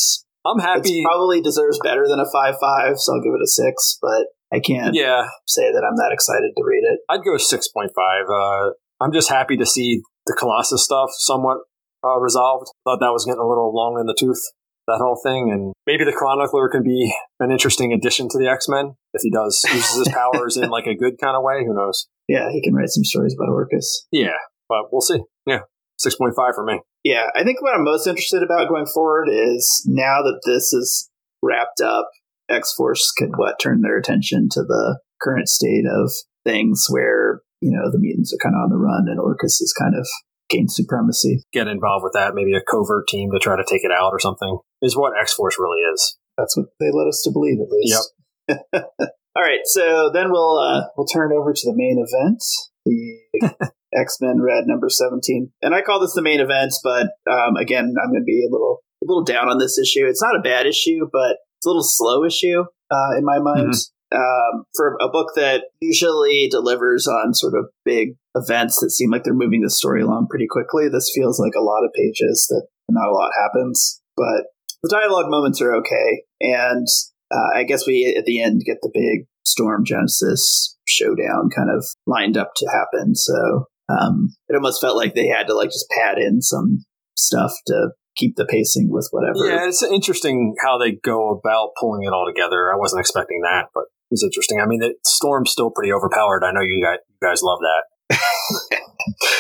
I'm 0.46 0.60
happy. 0.60 1.00
it 1.02 1.06
probably 1.06 1.40
deserves 1.42 1.80
better 1.84 2.08
than 2.10 2.20
a 2.20 2.30
five 2.30 2.56
five. 2.60 2.98
So 2.98 3.14
I'll 3.16 3.22
give 3.22 3.34
it 3.34 3.42
a 3.44 3.48
six. 3.48 3.98
But 4.02 4.28
I 4.54 4.60
can't 4.60 4.94
yeah, 4.94 5.28
say 5.48 5.72
that 5.72 5.84
I'm 5.88 5.96
that 5.96 6.12
excited 6.12 6.52
to 6.58 6.64
read 6.64 6.84
it. 6.84 7.00
I'd 7.10 7.24
go 7.24 7.36
6.5. 7.36 7.88
Uh, 8.28 8.74
I'm 9.00 9.14
just 9.14 9.30
happy 9.30 9.56
to 9.58 9.66
see 9.66 10.02
the 10.28 10.36
Colossus 10.38 10.84
stuff 10.84 11.10
somewhat 11.14 11.60
uh, 12.04 12.20
resolved. 12.20 12.68
Thought 12.86 13.00
that 13.00 13.14
was 13.14 13.26
getting 13.26 13.42
a 13.42 13.48
little 13.48 13.74
long 13.74 13.98
in 14.00 14.06
the 14.06 14.16
tooth, 14.18 14.42
that 14.88 15.00
whole 15.00 15.20
thing. 15.24 15.50
And 15.52 15.74
maybe 15.88 16.04
the 16.04 16.12
Chronicler 16.12 16.70
can 16.70 16.84
be 16.84 17.14
an 17.40 17.52
interesting 17.52 17.94
addition 17.94 18.28
to 18.30 18.38
the 18.38 18.50
X 18.50 18.68
Men 18.68 18.96
if 19.14 19.22
he 19.22 19.32
does 19.32 19.64
uses 19.74 20.06
his 20.06 20.10
powers 20.14 20.58
in 20.58 20.70
like 20.70 20.86
a 20.86 20.96
good 20.96 21.16
kind 21.20 21.36
of 21.36 21.44
way. 21.44 21.64
Who 21.66 21.74
knows? 21.74 22.08
Yeah, 22.28 22.50
he 22.52 22.62
can 22.62 22.74
write 22.74 22.90
some 22.90 23.04
stories 23.04 23.36
about 23.36 23.54
Orchis. 23.54 24.06
Yeah, 24.12 24.38
but 24.70 24.92
we'll 24.92 25.02
see. 25.02 25.20
Yeah, 25.46 25.60
6.5 26.06 26.34
for 26.36 26.64
me. 26.64 26.82
Yeah, 27.04 27.28
I 27.36 27.44
think 27.44 27.62
what 27.62 27.74
I'm 27.74 27.84
most 27.84 28.06
interested 28.06 28.44
about 28.44 28.70
going 28.70 28.86
forward 28.86 29.28
is 29.32 29.84
now 29.88 30.22
that 30.22 30.42
this 30.46 30.72
is 30.72 31.10
wrapped 31.42 31.82
up, 31.82 32.10
X 32.52 32.74
Force 32.74 33.12
could 33.18 33.32
what 33.36 33.60
turn 33.60 33.82
their 33.82 33.98
attention 33.98 34.48
to 34.52 34.62
the 34.64 35.00
current 35.22 35.48
state 35.48 35.86
of 35.90 36.12
things 36.44 36.86
where 36.90 37.42
you 37.62 37.72
know 37.72 37.92
the 37.92 38.00
mutants 38.00 38.34
are 38.34 38.42
kind 38.42 38.56
of 38.56 38.64
on 38.64 38.70
the 38.70 38.78
run 38.78 39.06
and 39.08 39.20
Orchis 39.20 39.62
is 39.62 39.74
kind 39.78 39.96
of 39.96 40.08
gained 40.50 40.72
supremacy. 40.72 41.44
Get 41.54 41.68
involved 41.68 42.04
with 42.04 42.14
that. 42.14 42.36
Maybe 42.36 42.54
a 42.54 42.62
covert 42.62 43.08
team 43.08 43.32
to 43.32 43.40
try 43.40 43.56
to 43.56 43.66
take 43.68 43.84
it 43.84 43.92
out 43.92 44.12
or 44.12 44.20
something 44.20 44.60
is 44.82 44.98
what 44.98 45.14
X 45.20 45.34
Force 45.34 45.58
really 45.60 45.82
is. 45.82 46.18
That's 46.38 46.56
what 46.58 46.68
they 46.80 46.92
led 46.92 47.08
us 47.08 47.22
to 47.24 47.32
believe, 47.32 47.60
at 47.62 47.72
least. 47.72 48.14
Yep. 48.48 48.86
All 49.34 49.44
right, 49.44 49.62
so 49.64 50.12
then 50.14 50.30
we'll 50.30 50.60
uh, 50.60 50.88
we'll 50.98 51.08
turn 51.08 51.32
over 51.32 51.54
to 51.54 51.62
the 51.64 51.74
main 51.74 52.04
event, 52.06 52.44
the 52.86 53.72
X 53.98 54.18
Men 54.20 54.42
Red 54.42 54.66
number 54.68 54.90
seventeen, 54.90 55.52
and 55.62 55.74
I 55.74 55.82
call 55.82 56.02
this 56.02 56.14
the 56.14 56.22
main 56.22 56.42
event. 56.42 56.74
But 56.84 57.08
um, 57.32 57.56
again, 57.56 57.94
I'm 58.04 58.12
going 58.12 58.22
to 58.22 58.26
be 58.26 58.46
a 58.46 58.52
little 58.52 58.84
a 59.02 59.08
little 59.08 59.24
down 59.24 59.48
on 59.48 59.58
this 59.58 59.80
issue. 59.80 60.06
It's 60.06 60.22
not 60.22 60.36
a 60.36 60.42
bad 60.42 60.66
issue, 60.66 61.08
but 61.12 61.38
it's 61.62 61.68
a 61.68 61.70
little 61.70 61.84
slow 61.84 62.26
issue 62.26 62.64
uh, 62.90 63.18
in 63.18 63.24
my 63.24 63.38
mind. 63.38 63.76
Um, 64.14 64.66
for 64.76 64.98
a 65.00 65.08
book 65.08 65.28
that 65.36 65.66
usually 65.80 66.50
delivers 66.50 67.08
on 67.08 67.34
sort 67.34 67.54
of 67.54 67.70
big 67.86 68.16
events 68.36 68.80
that 68.82 68.90
seem 68.90 69.12
like 69.12 69.24
they're 69.24 69.34
moving 69.34 69.62
the 69.62 69.70
story 69.70 70.02
along 70.02 70.28
pretty 70.28 70.48
quickly, 70.50 70.90
this 70.90 71.12
feels 71.16 71.40
like 71.40 71.54
a 71.56 71.64
lot 71.64 71.86
of 71.86 71.94
pages 71.94 72.46
that 72.50 72.68
not 72.90 73.08
a 73.08 73.14
lot 73.14 73.32
happens. 73.42 74.02
But 74.18 74.48
the 74.82 74.90
dialogue 74.90 75.30
moments 75.30 75.62
are 75.62 75.76
okay, 75.76 76.24
and 76.42 76.88
uh, 77.32 77.56
I 77.56 77.64
guess 77.64 77.88
we 77.88 78.14
at 78.18 78.26
the 78.26 78.42
end 78.42 78.64
get 78.66 78.80
the 78.82 78.92
big 78.92 79.28
Storm 79.46 79.86
Genesis 79.86 80.76
showdown 80.88 81.50
kind 81.56 81.70
of 81.70 81.86
lined 82.08 82.38
up 82.38 82.52
to 82.58 82.68
happen. 82.70 83.16
So 83.16 83.68
um, 83.88 84.34
it 84.50 84.56
almost 84.56 84.82
felt 84.82 84.98
like 84.98 85.14
they 85.14 85.28
had 85.28 85.48
to 85.48 85.54
like 85.54 85.70
just 85.70 85.90
pad 85.90 86.18
in 86.18 86.42
some 86.42 86.84
stuff 87.16 87.54
to 87.68 87.92
keep 88.16 88.36
the 88.36 88.46
pacing 88.46 88.90
with 88.90 89.08
whatever. 89.12 89.48
Yeah, 89.48 89.68
it's 89.68 89.84
interesting 89.84 90.56
how 90.62 90.78
they 90.78 90.92
go 90.92 91.30
about 91.32 91.72
pulling 91.80 92.04
it 92.04 92.14
all 92.14 92.26
together. 92.28 92.72
I 92.74 92.78
wasn't 92.78 93.00
expecting 93.00 93.42
that, 93.42 93.68
but 93.74 93.84
it 93.84 94.12
was 94.12 94.24
interesting. 94.24 94.60
I 94.60 94.66
mean, 94.66 94.80
the 94.80 94.96
Storm's 95.06 95.52
still 95.52 95.72
pretty 95.72 95.94
overpowered. 95.94 96.44
I 96.44 96.52
know 96.52 96.62
you 96.62 96.84
guys, 96.84 97.00
you 97.10 97.28
guys 97.28 97.42
love 97.42 97.60
that. 97.62 98.18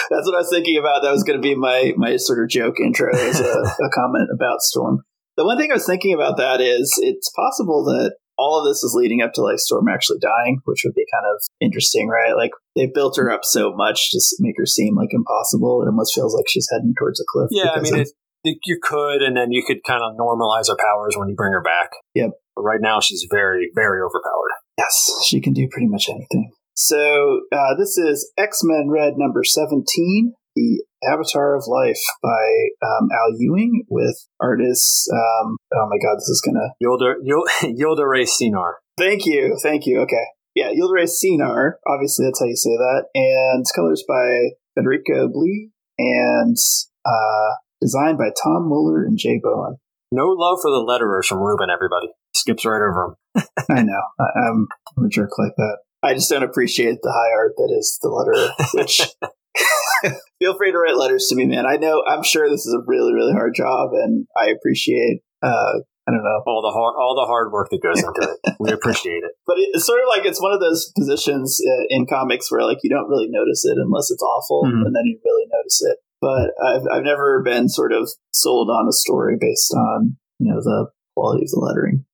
That's 0.09 0.25
what 0.25 0.35
I 0.35 0.39
was 0.39 0.49
thinking 0.51 0.77
about. 0.77 1.03
That 1.03 1.11
was 1.11 1.23
going 1.23 1.37
to 1.37 1.43
be 1.43 1.55
my 1.55 1.93
my 1.97 2.15
sort 2.17 2.43
of 2.43 2.49
joke 2.49 2.75
intro 2.79 3.13
as 3.15 3.39
a, 3.39 3.43
a 3.45 3.89
comment 3.93 4.29
about 4.33 4.61
Storm. 4.61 5.03
The 5.37 5.45
one 5.45 5.57
thing 5.57 5.71
I 5.71 5.75
was 5.75 5.85
thinking 5.85 6.13
about 6.13 6.37
that 6.37 6.61
is 6.61 6.93
it's 7.01 7.29
possible 7.31 7.83
that 7.85 8.15
all 8.37 8.59
of 8.59 8.65
this 8.65 8.83
is 8.83 8.93
leading 8.95 9.21
up 9.21 9.33
to 9.33 9.41
like 9.41 9.59
Storm 9.59 9.87
actually 9.87 10.19
dying, 10.19 10.61
which 10.65 10.81
would 10.83 10.95
be 10.95 11.05
kind 11.13 11.25
of 11.31 11.41
interesting, 11.59 12.07
right? 12.07 12.35
Like 12.35 12.51
they 12.75 12.87
built 12.87 13.17
her 13.17 13.29
up 13.29 13.41
so 13.43 13.73
much 13.73 14.11
to 14.11 14.19
make 14.39 14.55
her 14.57 14.65
seem 14.65 14.95
like 14.95 15.13
impossible. 15.13 15.83
It 15.83 15.87
almost 15.87 16.13
feels 16.13 16.33
like 16.33 16.45
she's 16.47 16.67
heading 16.71 16.93
towards 16.97 17.21
a 17.21 17.25
cliff. 17.27 17.49
Yeah, 17.51 17.71
I 17.71 17.75
because 17.75 17.91
mean, 17.91 18.01
of- 18.01 18.07
it, 18.07 18.13
you 18.43 18.79
could, 18.81 19.21
and 19.21 19.35
then 19.35 19.51
you 19.51 19.63
could 19.65 19.83
kind 19.85 20.01
of 20.03 20.17
normalize 20.17 20.69
her 20.69 20.77
powers 20.79 21.15
when 21.17 21.29
you 21.29 21.35
bring 21.35 21.53
her 21.53 21.61
back. 21.61 21.91
Yep. 22.15 22.31
But 22.55 22.63
right 22.63 22.81
now, 22.81 22.99
she's 22.99 23.25
very, 23.29 23.71
very 23.75 24.01
overpowered. 24.01 24.51
Yes, 24.77 25.11
she 25.27 25.41
can 25.41 25.53
do 25.53 25.67
pretty 25.71 25.87
much 25.87 26.09
anything. 26.09 26.51
So 26.75 27.41
uh, 27.51 27.75
this 27.77 27.97
is 27.97 28.31
X 28.37 28.61
Men 28.63 28.89
Red 28.89 29.13
number 29.17 29.43
seventeen, 29.43 30.33
the 30.55 30.83
Avatar 31.05 31.55
of 31.55 31.65
Life 31.67 31.99
by 32.23 32.47
um, 32.83 33.09
Al 33.11 33.35
Ewing 33.37 33.83
with 33.89 34.15
artists. 34.39 35.07
Um, 35.11 35.57
oh 35.73 35.89
my 35.89 35.97
God, 36.01 36.17
this 36.17 36.29
is 36.29 36.41
gonna. 36.45 36.73
Yilda, 36.83 37.15
Yil- 37.23 37.47
Yilda 37.77 38.09
Ray 38.09 38.23
Sinar. 38.23 38.73
Thank 38.97 39.25
you, 39.25 39.57
thank 39.61 39.85
you. 39.85 39.99
Okay, 40.01 40.25
yeah, 40.55 40.71
Yildiray 40.71 41.07
Cinar. 41.07 41.79
Obviously, 41.87 42.25
that's 42.25 42.39
how 42.39 42.45
you 42.45 42.55
say 42.55 42.75
that. 42.75 43.05
And 43.15 43.65
colors 43.75 44.03
by 44.07 44.51
Federico 44.75 45.29
Blee 45.31 45.71
and 45.97 46.57
uh, 47.05 47.55
designed 47.81 48.17
by 48.17 48.29
Tom 48.43 48.69
Muller 48.69 49.03
and 49.03 49.17
Jay 49.17 49.39
Bowen. 49.43 49.77
No 50.11 50.27
love 50.27 50.59
for 50.61 50.69
the 50.71 50.83
letterers 50.85 51.25
from 51.25 51.39
Ruben, 51.39 51.69
everybody. 51.69 52.09
Skips 52.35 52.65
right 52.65 52.75
over 52.81 53.15
them. 53.35 53.45
I 53.71 53.81
know. 53.81 54.01
I, 54.19 54.47
I'm, 54.49 54.67
I'm 54.97 55.05
a 55.05 55.09
jerk 55.09 55.31
like 55.37 55.55
that. 55.57 55.77
I 56.03 56.13
just 56.13 56.29
don't 56.29 56.43
appreciate 56.43 56.99
the 57.01 57.11
high 57.11 57.31
art 57.33 57.53
that 57.57 57.73
is 57.77 57.97
the 58.01 58.09
letter. 58.09 58.53
Which 58.73 59.01
feel 60.39 60.55
free 60.57 60.71
to 60.71 60.77
write 60.77 60.97
letters 60.97 61.27
to 61.29 61.35
me, 61.35 61.45
man. 61.45 61.65
I 61.65 61.77
know. 61.77 62.03
I'm 62.07 62.23
sure 62.23 62.49
this 62.49 62.65
is 62.65 62.73
a 62.73 62.83
really, 62.87 63.13
really 63.13 63.33
hard 63.33 63.53
job, 63.55 63.91
and 63.93 64.25
I 64.35 64.49
appreciate. 64.49 65.21
Uh, 65.41 65.79
I 66.09 66.11
don't 66.11 66.23
know, 66.25 66.41
All 66.49 66.65
the 66.65 66.73
hard, 66.73 66.97
all 66.97 67.13
the 67.13 67.29
hard 67.29 67.53
work 67.53 67.69
that 67.69 67.79
goes 67.81 68.01
into 68.01 68.25
it. 68.25 68.55
We 68.59 68.71
appreciate 68.73 69.21
it. 69.21 69.31
but 69.45 69.57
it's 69.59 69.85
sort 69.85 70.01
of 70.01 70.09
like 70.09 70.25
it's 70.25 70.41
one 70.41 70.51
of 70.51 70.59
those 70.59 70.91
positions 70.97 71.61
uh, 71.61 71.85
in 71.89 72.07
comics 72.09 72.51
where 72.51 72.65
like 72.65 72.79
you 72.81 72.89
don't 72.89 73.07
really 73.07 73.29
notice 73.29 73.63
it 73.65 73.77
unless 73.77 74.09
it's 74.09 74.21
awful, 74.23 74.63
Mhm. 74.65 74.81
and 74.89 74.95
then 74.95 75.05
you 75.05 75.19
really 75.23 75.45
notice 75.53 75.81
it. 75.85 75.97
But 76.21 76.51
I've 76.63 76.83
I've 76.91 77.03
never 77.03 77.41
been 77.43 77.67
sort 77.67 77.91
of 77.93 78.09
sold 78.31 78.69
on 78.69 78.87
a 78.87 78.93
story 78.93 79.37
based 79.39 79.73
on 79.73 80.17
you 80.39 80.53
know 80.53 80.61
the 80.61 80.87
quality 81.15 81.43
of 81.45 81.49
the 81.49 81.59
lettering. 81.59 82.05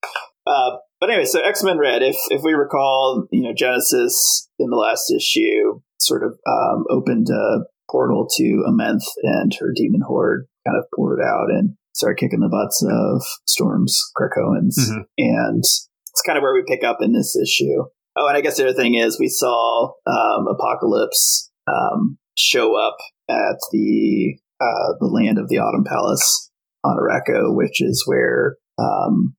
Uh, 0.46 0.78
but 1.00 1.10
anyway, 1.10 1.26
so 1.26 1.42
X 1.42 1.64
Men 1.64 1.78
Red, 1.78 2.02
if 2.02 2.16
if 2.30 2.42
we 2.42 2.54
recall, 2.54 3.28
you 3.32 3.44
know 3.44 3.54
Genesis 3.56 4.50
in 4.60 4.70
the 4.70 4.78
last 4.78 5.12
issue 5.12 5.82
sort 6.00 6.24
of 6.24 6.38
um, 6.48 6.86
opened 6.90 7.28
a 7.30 7.66
portal 7.92 8.28
to 8.38 8.64
Amenth 8.68 9.04
and 9.24 9.52
her 9.60 9.72
demon 9.76 10.02
horde, 10.06 10.46
kind 10.66 10.78
of 10.78 10.86
poured 10.96 11.20
out 11.22 11.50
and 11.50 11.76
started 11.96 12.20
kicking 12.20 12.40
the 12.40 12.50
butts 12.50 12.84
of 12.88 13.24
Storm's 13.48 14.00
Krakoans, 14.16 14.76
Mhm. 14.78 15.04
and 15.18 15.60
it's 15.64 16.22
kind 16.26 16.38
of 16.38 16.44
where 16.44 16.54
we 16.54 16.64
pick 16.68 16.84
up 16.84 16.98
in 17.02 17.12
this 17.14 17.36
issue. 17.36 17.84
Oh, 18.16 18.28
and 18.28 18.38
I 18.38 18.42
guess 18.42 18.58
the 18.58 18.64
other 18.68 18.74
thing 18.76 18.96
is 18.96 19.20
we 19.20 19.28
saw 19.30 19.92
um, 20.06 20.48
Apocalypse 20.48 21.52
um, 21.68 22.18
show 22.38 22.76
up 22.76 22.98
at 23.30 23.58
the 23.72 24.38
uh, 24.60 24.94
the 25.00 25.08
land 25.08 25.38
of 25.38 25.50
the 25.50 25.58
Autumn 25.58 25.84
Palace 25.84 26.50
on 26.84 26.98
Arakko, 26.98 27.56
which 27.56 27.82
is 27.82 28.04
where 28.06 28.58
um, 28.78 29.36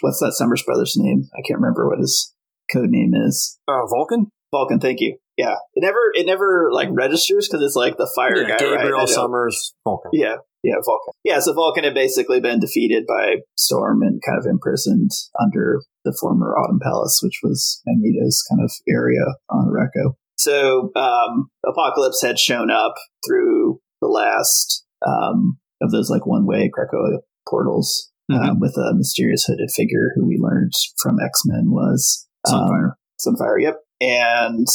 what's 0.00 0.20
that 0.20 0.32
Summers 0.32 0.62
Brothers 0.62 0.94
name? 0.96 1.28
I 1.34 1.42
can't 1.46 1.60
remember 1.60 1.88
what 1.88 1.98
his 1.98 2.32
code 2.72 2.90
name 2.90 3.12
is. 3.14 3.58
Uh, 3.68 3.86
Vulcan? 3.86 4.28
Vulcan, 4.52 4.80
thank 4.80 5.00
you. 5.00 5.16
Yeah, 5.38 5.56
it 5.74 5.80
never 5.80 5.98
it 6.14 6.26
never 6.26 6.70
like 6.72 6.88
registers 6.92 7.48
because 7.48 7.64
it's 7.64 7.76
like 7.76 7.96
the 7.96 8.10
fire 8.14 8.42
Yeah, 8.42 8.48
guy, 8.48 8.58
Gabriel 8.58 8.98
right? 8.98 9.08
Summers, 9.08 9.72
Vulcan. 9.84 10.10
Yeah, 10.12 10.36
yeah, 10.62 10.74
Vulcan. 10.84 11.14
Yeah, 11.24 11.40
so 11.40 11.54
Vulcan 11.54 11.84
had 11.84 11.94
basically 11.94 12.40
been 12.40 12.60
defeated 12.60 13.06
by 13.06 13.36
Storm 13.56 14.02
and 14.02 14.20
kind 14.26 14.38
of 14.38 14.44
imprisoned 14.46 15.10
under 15.40 15.80
the 16.04 16.16
former 16.20 16.54
Autumn 16.58 16.80
Palace, 16.80 17.20
which 17.22 17.40
was 17.42 17.80
Magneto's 17.88 18.44
kind 18.50 18.62
of 18.62 18.70
area 18.86 19.24
on 19.48 19.68
Rekko. 19.68 20.14
So 20.42 20.90
um, 20.96 21.50
Apocalypse 21.66 22.22
had 22.22 22.38
shown 22.38 22.70
up 22.70 22.94
through 23.26 23.80
the 24.00 24.08
last 24.08 24.84
um, 25.06 25.58
of 25.80 25.90
those 25.90 26.10
like 26.10 26.26
one 26.26 26.46
way 26.46 26.70
Krakoa 26.70 27.18
portals 27.48 28.10
um, 28.32 28.60
with 28.60 28.76
a 28.76 28.94
mysterious 28.94 29.44
hooded 29.44 29.70
figure 29.70 30.10
who 30.14 30.26
we 30.26 30.38
learned 30.38 30.72
from 30.98 31.18
X 31.20 31.42
Men 31.44 31.70
was 31.70 32.26
um, 32.50 32.54
Sunfire. 32.54 32.92
Sunfire, 33.20 33.62
yep. 33.62 33.76
And 34.00 34.66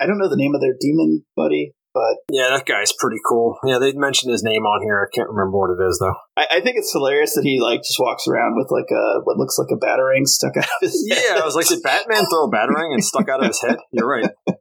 I 0.00 0.06
don't 0.06 0.18
know 0.18 0.28
the 0.28 0.36
name 0.36 0.54
of 0.54 0.60
their 0.60 0.74
demon 0.80 1.24
buddy, 1.36 1.74
but 1.94 2.16
Yeah, 2.30 2.48
that 2.50 2.66
guy's 2.66 2.92
pretty 2.98 3.18
cool. 3.28 3.58
Yeah, 3.64 3.78
they 3.78 3.92
mentioned 3.92 4.32
his 4.32 4.42
name 4.42 4.62
on 4.62 4.82
here. 4.82 4.98
I 4.98 5.14
can't 5.14 5.28
remember 5.28 5.58
what 5.58 5.70
it 5.70 5.86
is, 5.86 5.98
though. 6.00 6.14
I, 6.36 6.58
I 6.58 6.60
think 6.60 6.76
it's 6.76 6.92
hilarious 6.92 7.34
that 7.34 7.44
he 7.44 7.60
like 7.60 7.80
just 7.80 8.00
walks 8.00 8.26
around 8.26 8.56
with 8.56 8.68
like 8.70 8.90
a 8.90 9.20
what 9.24 9.36
looks 9.36 9.58
like 9.58 9.68
a 9.70 9.78
batarang 9.78 10.26
stuck 10.26 10.56
out 10.56 10.64
of 10.64 10.80
his 10.80 11.06
head. 11.08 11.18
Yeah, 11.22 11.40
I 11.40 11.44
was 11.44 11.54
like, 11.54 11.68
did 11.68 11.82
Batman 11.82 12.24
throw 12.26 12.46
a 12.46 12.50
batarang 12.50 12.92
and 12.92 13.04
stuck 13.04 13.28
out 13.28 13.40
of 13.40 13.48
his 13.48 13.60
head? 13.60 13.76
You're 13.92 14.08
right. 14.08 14.30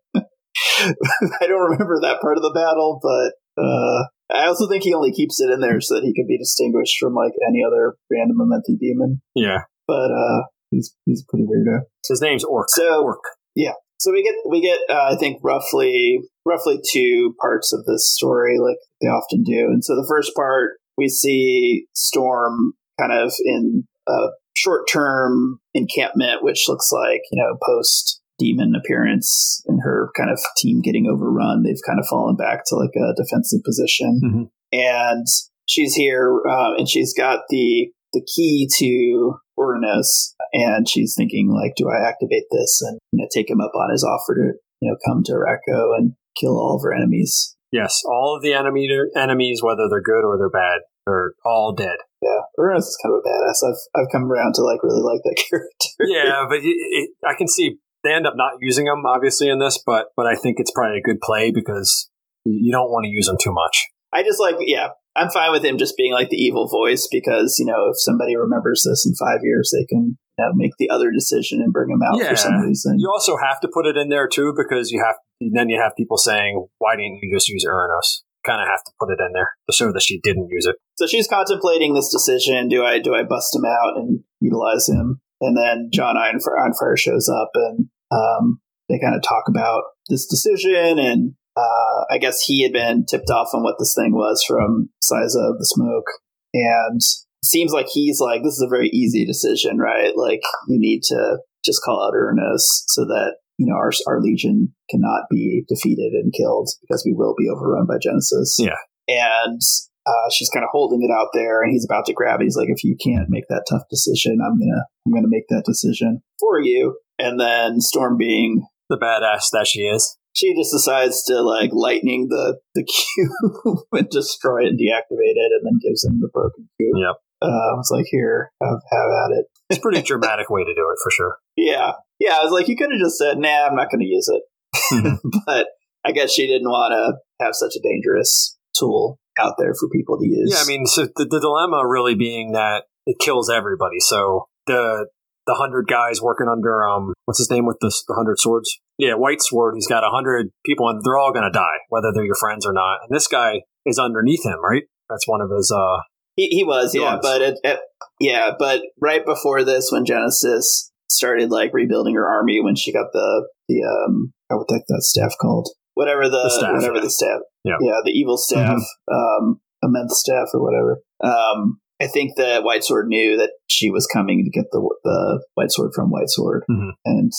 I 1.41 1.47
don't 1.47 1.71
remember 1.71 1.99
that 2.01 2.21
part 2.21 2.37
of 2.37 2.43
the 2.43 2.53
battle, 2.53 2.99
but 3.01 3.33
uh, 3.61 4.05
I 4.33 4.47
also 4.47 4.67
think 4.67 4.83
he 4.83 4.93
only 4.93 5.11
keeps 5.11 5.39
it 5.41 5.49
in 5.49 5.59
there 5.59 5.81
so 5.81 5.95
that 5.95 6.03
he 6.03 6.13
can 6.13 6.27
be 6.27 6.37
distinguished 6.37 6.97
from 6.99 7.13
like 7.13 7.33
any 7.47 7.63
other 7.65 7.95
random 8.11 8.37
Amenthi 8.37 8.77
demon. 8.79 9.21
Yeah. 9.35 9.59
But 9.87 10.11
uh, 10.11 10.43
he's 10.71 10.95
he's 11.05 11.23
pretty 11.27 11.45
weirdo. 11.45 11.81
His 12.07 12.21
name's 12.21 12.43
Orc. 12.43 12.67
So 12.69 13.03
Orc. 13.03 13.23
Yeah. 13.55 13.73
So 13.99 14.11
we 14.11 14.23
get 14.23 14.35
we 14.49 14.61
get 14.61 14.79
uh, 14.89 15.09
I 15.11 15.15
think 15.15 15.39
roughly 15.43 16.19
roughly 16.45 16.79
two 16.91 17.35
parts 17.39 17.73
of 17.73 17.85
this 17.85 18.11
story 18.11 18.57
like 18.57 18.77
they 19.01 19.07
often 19.07 19.43
do. 19.43 19.67
And 19.67 19.83
so 19.83 19.95
the 19.95 20.07
first 20.07 20.33
part 20.35 20.79
we 20.97 21.07
see 21.07 21.85
Storm 21.93 22.73
kind 22.99 23.11
of 23.11 23.33
in 23.43 23.87
a 24.07 24.27
short 24.55 24.87
term 24.91 25.59
encampment, 25.73 26.43
which 26.43 26.65
looks 26.67 26.91
like 26.91 27.21
you 27.31 27.43
know 27.43 27.57
post 27.65 28.20
demon 28.41 28.73
appearance 28.75 29.61
and 29.67 29.79
her 29.83 30.09
kind 30.17 30.31
of 30.31 30.39
team 30.57 30.81
getting 30.81 31.05
overrun. 31.07 31.61
They've 31.63 31.85
kind 31.85 31.99
of 31.99 32.07
fallen 32.09 32.35
back 32.35 32.63
to 32.67 32.75
like 32.75 32.95
a 32.95 33.13
defensive 33.21 33.61
position, 33.63 34.19
Mhm. 34.23 34.49
and 34.73 35.27
she's 35.67 35.93
here 35.93 36.41
uh, 36.49 36.73
and 36.77 36.89
she's 36.89 37.13
got 37.13 37.41
the 37.49 37.91
the 38.13 38.25
key 38.35 38.67
to 38.79 39.35
Uranos, 39.57 40.33
and 40.53 40.89
she's 40.89 41.13
thinking 41.17 41.49
like, 41.49 41.73
do 41.77 41.87
I 41.89 42.07
activate 42.07 42.43
this 42.51 42.81
and 42.81 42.97
you 43.11 43.21
know 43.21 43.27
take 43.33 43.49
him 43.49 43.61
up 43.61 43.71
on 43.75 43.91
his 43.91 44.03
offer 44.03 44.35
to 44.35 44.53
you 44.81 44.89
know 44.89 44.97
come 45.07 45.23
to 45.25 45.37
Racco 45.37 45.93
and 45.97 46.13
kill 46.39 46.57
all 46.57 46.75
of 46.75 46.81
her 46.83 46.93
enemies? 46.93 47.55
Yes, 47.71 48.01
all 48.05 48.35
of 48.35 48.43
the 48.43 48.53
enemy 48.53 48.89
enemies, 49.15 49.61
whether 49.63 49.87
they're 49.89 50.01
good 50.01 50.25
or 50.25 50.37
they're 50.37 50.49
bad, 50.49 50.81
they're 51.05 51.33
all 51.45 51.73
dead. 51.73 51.97
Yeah, 52.21 52.41
Uranos 52.59 52.79
is 52.91 52.97
kind 53.01 53.15
of 53.15 53.21
a 53.23 53.27
badass. 53.29 53.63
I've 53.69 54.01
I've 54.01 54.11
come 54.11 54.29
around 54.29 54.55
to 54.55 54.61
like 54.63 54.83
really 54.83 55.01
like 55.01 55.21
that 55.23 55.37
character. 55.49 56.01
Yeah, 56.01 56.45
but 56.49 56.57
it, 56.57 56.67
it, 56.67 57.09
I 57.25 57.33
can 57.37 57.47
see 57.47 57.77
they 58.03 58.13
end 58.13 58.27
up 58.27 58.33
not 58.35 58.53
using 58.61 58.85
them 58.85 59.05
obviously 59.05 59.49
in 59.49 59.59
this, 59.59 59.81
but 59.85 60.07
but 60.15 60.25
I 60.25 60.35
think 60.35 60.57
it's 60.59 60.71
probably 60.71 60.99
a 60.99 61.01
good 61.01 61.21
play 61.21 61.51
because 61.51 62.09
you 62.45 62.71
don't 62.71 62.89
want 62.89 63.05
to 63.05 63.09
use 63.09 63.27
them 63.27 63.37
too 63.41 63.51
much. 63.51 63.87
I 64.13 64.23
just 64.23 64.39
like, 64.39 64.55
yeah, 64.59 64.89
I'm 65.15 65.29
fine 65.29 65.51
with 65.51 65.63
him 65.63 65.77
just 65.77 65.95
being 65.97 66.11
like 66.13 66.29
the 66.29 66.37
evil 66.37 66.67
voice 66.67 67.07
because, 67.11 67.57
you 67.59 67.65
know, 67.65 67.89
if 67.89 67.95
somebody 67.99 68.35
remembers 68.35 68.85
this 68.87 69.05
in 69.05 69.13
five 69.15 69.39
years, 69.43 69.71
they 69.73 69.85
can 69.85 70.17
you 70.37 70.45
know, 70.45 70.51
make 70.53 70.71
the 70.79 70.89
other 70.89 71.11
decision 71.11 71.61
and 71.61 71.71
bring 71.71 71.89
him 71.89 72.01
out 72.01 72.17
Yeah. 72.19 72.29
for 72.29 72.35
some 72.35 72.59
reason. 72.61 72.99
You 72.99 73.09
also 73.11 73.37
have 73.37 73.59
to 73.61 73.69
put 73.71 73.85
it 73.85 73.95
in 73.97 74.09
there 74.09 74.27
too 74.27 74.53
because 74.55 74.91
you 74.91 75.03
have 75.03 75.15
then 75.39 75.69
you 75.69 75.79
have 75.81 75.93
people 75.97 76.17
saying, 76.17 76.67
"Why 76.77 76.95
didn't 76.95 77.19
you 77.21 77.33
just 77.33 77.49
use 77.49 77.65
Uranos?" 77.65 78.21
Kind 78.45 78.61
of 78.61 78.67
have 78.67 78.83
to 78.85 78.91
put 78.99 79.11
it 79.11 79.19
in 79.23 79.33
there 79.33 79.49
to 79.69 79.75
show 79.75 79.91
that 79.91 80.01
she 80.01 80.19
didn't 80.23 80.49
use 80.49 80.65
it. 80.65 80.75
So 80.97 81.05
she's 81.07 81.27
contemplating 81.27 81.93
this 81.93 82.11
decision. 82.11 82.67
Do 82.69 82.83
I 82.83 82.99
do 82.99 83.13
I 83.13 83.23
bust 83.23 83.55
him 83.55 83.65
out 83.65 83.97
and 83.97 84.23
utilize 84.39 84.87
him? 84.87 85.21
And 85.41 85.57
then 85.57 85.89
John 85.91 86.15
Ironfire, 86.15 86.57
Ironfire 86.59 86.97
shows 86.97 87.27
up 87.29 87.49
and 87.55 87.89
um, 88.11 88.61
they 88.89 88.99
kind 88.99 89.15
of 89.15 89.21
talk 89.21 89.45
about 89.47 89.83
this 90.09 90.27
decision. 90.27 90.99
And 90.99 91.33
uh, 91.57 92.05
I 92.09 92.17
guess 92.19 92.41
he 92.41 92.63
had 92.63 92.73
been 92.73 93.05
tipped 93.05 93.29
off 93.29 93.49
on 93.53 93.63
what 93.63 93.75
this 93.79 93.95
thing 93.97 94.13
was 94.13 94.43
from 94.47 94.89
Siza 95.03 95.51
of 95.51 95.57
the 95.57 95.65
Smoke. 95.65 96.07
And 96.53 97.01
seems 97.43 97.71
like 97.71 97.87
he's 97.91 98.19
like, 98.19 98.43
this 98.43 98.53
is 98.53 98.63
a 98.65 98.69
very 98.69 98.89
easy 98.89 99.25
decision, 99.25 99.77
right? 99.77 100.15
Like, 100.15 100.41
you 100.67 100.79
need 100.79 101.01
to 101.03 101.37
just 101.65 101.81
call 101.83 102.03
out 102.03 102.13
Uranos 102.13 102.61
so 102.87 103.05
that 103.05 103.35
you 103.57 103.67
know 103.67 103.75
our 103.75 103.91
our 104.07 104.19
legion 104.19 104.73
cannot 104.89 105.23
be 105.29 105.63
defeated 105.67 106.13
and 106.13 106.33
killed 106.33 106.69
because 106.81 107.03
we 107.05 107.13
will 107.13 107.35
be 107.37 107.49
overrun 107.49 107.85
by 107.85 107.97
Genesis. 108.01 108.57
Yeah. 108.59 108.75
and 109.07 109.61
uh, 110.05 110.29
she's 110.33 110.49
kind 110.49 110.63
of 110.63 110.69
holding 110.71 111.01
it 111.03 111.13
out 111.13 111.29
there, 111.33 111.61
and 111.61 111.71
he's 111.71 111.85
about 111.85 112.05
to 112.07 112.13
grab 112.13 112.41
it. 112.41 112.45
He's 112.45 112.57
like, 112.57 112.69
"If 112.69 112.83
you 112.83 112.95
can't 112.95 113.29
make 113.29 113.47
that 113.49 113.65
tough 113.69 113.83
decision, 113.89 114.39
I'm 114.43 114.57
gonna 114.57 114.85
I'm 115.05 115.13
gonna 115.13 115.29
make 115.29 115.47
that 115.49 115.63
decision 115.65 116.21
for 116.39 116.59
you." 116.59 116.97
And 117.19 117.39
then 117.39 117.79
Storm, 117.81 118.17
being 118.17 118.65
The 118.89 118.97
badass 118.97 119.49
that 119.53 119.67
she 119.67 119.81
is. 119.81 120.17
she 120.33 120.55
just 120.55 120.71
decides 120.71 121.23
to 121.25 121.41
like 121.41 121.69
lightning 121.73 122.27
the 122.29 122.59
the 122.73 122.83
cube 123.63 123.77
and 123.91 124.09
destroy 124.09 124.63
it 124.63 124.69
and 124.69 124.79
deactivate 124.79 125.37
it, 125.37 125.51
and 125.51 125.65
then 125.65 125.79
gives 125.81 126.03
him 126.03 126.19
the 126.19 126.29
broken 126.33 126.67
cube. 126.79 126.95
Yep. 126.97 127.15
Uh, 127.43 127.47
I 127.47 127.75
was 127.75 127.89
like, 127.91 128.05
"Here, 128.09 128.51
have 128.61 128.81
have 128.91 129.11
at 129.25 129.37
it." 129.37 129.45
It's 129.69 129.77
a 129.77 129.81
pretty 129.81 130.01
dramatic 130.05 130.49
way 130.49 130.63
to 130.63 130.73
do 130.73 130.89
it 130.91 130.99
for 131.03 131.11
sure. 131.11 131.37
Yeah, 131.55 131.93
yeah. 132.19 132.37
I 132.39 132.43
was 132.43 132.51
like, 132.51 132.67
you 132.67 132.75
could 132.75 132.91
have 132.91 132.99
just 132.99 133.17
said, 133.17 133.37
"Nah, 133.37 133.67
I'm 133.67 133.75
not 133.75 133.91
going 133.91 134.01
to 134.01 134.07
use 134.07 134.29
it," 134.29 135.19
but 135.45 135.67
I 136.03 136.11
guess 136.11 136.31
she 136.31 136.47
didn't 136.47 136.69
want 136.69 136.93
to 136.93 137.45
have 137.45 137.53
such 137.53 137.75
a 137.75 137.81
dangerous 137.81 138.57
tool 138.75 139.19
out 139.39 139.55
there 139.57 139.73
for 139.79 139.89
people 139.89 140.17
to 140.19 140.27
use. 140.27 140.51
Yeah, 140.53 140.63
I 140.63 140.67
mean, 140.67 140.85
so 140.85 141.07
the, 141.15 141.25
the 141.25 141.39
dilemma 141.39 141.87
really 141.87 142.15
being 142.15 142.51
that 142.53 142.83
it 143.05 143.17
kills 143.19 143.49
everybody. 143.49 143.99
So 143.99 144.47
the 144.67 145.07
the 145.47 145.55
hundred 145.55 145.87
guys 145.87 146.21
working 146.21 146.47
under 146.47 146.83
um, 146.83 147.13
what's 147.25 147.39
his 147.39 147.49
name 147.49 147.65
with 147.65 147.77
the, 147.81 147.91
the 148.07 148.13
hundred 148.13 148.39
swords? 148.39 148.79
Yeah, 148.97 149.15
White 149.15 149.41
Sword. 149.41 149.73
He's 149.75 149.87
got 149.87 150.03
a 150.03 150.09
hundred 150.09 150.49
people, 150.65 150.87
and 150.89 151.01
they're 151.03 151.17
all 151.17 151.33
going 151.33 151.49
to 151.49 151.51
die, 151.51 151.79
whether 151.89 152.11
they're 152.13 152.25
your 152.25 152.35
friends 152.35 152.65
or 152.65 152.73
not. 152.73 152.99
And 153.01 153.15
this 153.15 153.27
guy 153.27 153.61
is 153.85 153.97
underneath 153.97 154.45
him, 154.45 154.63
right? 154.63 154.83
That's 155.09 155.27
one 155.27 155.41
of 155.41 155.49
his. 155.49 155.71
uh 155.75 156.01
he, 156.35 156.47
he 156.47 156.63
was, 156.63 156.95
yeah, 156.95 157.15
was. 157.15 157.19
but 157.21 157.41
it, 157.41 157.59
it, 157.63 157.79
yeah, 158.19 158.51
but 158.57 158.81
right 159.01 159.25
before 159.25 159.65
this, 159.65 159.89
when 159.91 160.05
Genesis 160.05 160.91
started 161.09 161.51
like 161.51 161.73
rebuilding 161.73 162.15
her 162.15 162.27
army, 162.27 162.61
when 162.61 162.75
she 162.75 162.93
got 162.93 163.11
the 163.11 163.49
the 163.67 163.83
um, 163.83 164.33
what 164.47 164.67
the, 164.67 164.81
that 164.87 165.03
staff 165.03 165.33
called, 165.41 165.69
whatever 165.95 166.23
the, 166.29 166.41
The 166.43 166.49
staff, 166.49 166.73
whatever 166.73 166.95
yeah. 166.95 167.01
the 167.01 167.09
staff, 167.09 167.39
Yeah. 167.63 167.75
the 168.05 168.11
evil 168.11 168.37
staff, 168.37 168.79
um, 169.11 169.59
immense 169.83 170.17
staff 170.19 170.47
or 170.53 170.61
whatever. 170.63 171.01
Um, 171.23 171.79
I 172.01 172.07
think 172.07 172.35
that 172.37 172.63
White 172.63 172.83
Sword 172.83 173.07
knew 173.07 173.37
that 173.37 173.51
she 173.67 173.91
was 173.91 174.07
coming 174.07 174.43
to 174.43 174.49
get 174.49 174.65
the 174.71 174.81
the 175.03 175.43
White 175.55 175.71
Sword 175.71 175.91
from 175.95 176.09
White 176.09 176.29
Sword, 176.29 176.63
Mhm. 176.69 176.91
and 177.05 177.31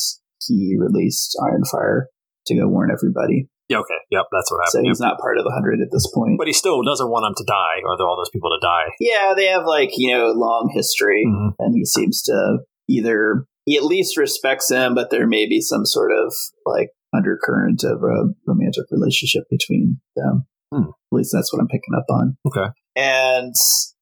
he 0.47 0.77
released 0.79 1.37
Ironfire 1.41 2.05
to 2.47 2.57
go 2.57 2.69
warn 2.69 2.91
everybody. 2.93 3.49
Yeah, 3.69 3.79
okay, 3.79 3.95
yep, 4.11 4.27
that's 4.31 4.51
what 4.53 4.59
happened. 4.67 4.85
So 4.87 4.89
he's 4.91 5.01
not 5.01 5.19
part 5.19 5.39
of 5.39 5.45
the 5.45 5.51
hundred 5.51 5.81
at 5.81 5.89
this 5.91 6.07
point. 6.15 6.37
But 6.39 6.47
he 6.47 6.53
still 6.53 6.83
doesn't 6.83 7.09
want 7.11 7.25
them 7.25 7.35
to 7.37 7.45
die, 7.47 7.81
or 7.85 7.93
all 8.07 8.17
those 8.17 8.31
people 8.31 8.51
to 8.51 8.59
die. 8.61 8.93
yeah, 9.01 9.35
they 9.35 9.47
have 9.47 9.65
like 9.67 9.91
you 9.97 10.13
know 10.17 10.31
long 10.33 10.71
history, 10.75 11.25
Mhm. 11.27 11.55
and 11.59 11.75
he 11.75 11.85
seems 11.85 12.23
to 12.23 12.59
either 12.89 13.47
he 13.65 13.77
at 13.77 13.85
least 13.85 14.17
respects 14.17 14.71
him, 14.71 14.95
but 14.95 15.11
there 15.11 15.27
may 15.27 15.47
be 15.49 15.61
some 15.61 15.87
sort 15.87 16.11
of 16.13 16.35
like 16.67 16.91
undercurrent 17.15 17.85
of 17.85 18.03
a 18.03 18.33
romantic 18.47 18.85
relationship 18.91 19.45
between 19.51 20.01
them. 20.17 20.47
Hmm. 20.73 20.89
At 20.89 21.13
least 21.13 21.31
that's 21.33 21.53
what 21.53 21.61
I'm 21.61 21.69
picking 21.69 21.95
up 21.97 22.07
on. 22.09 22.37
Okay. 22.47 22.71
And 22.97 23.55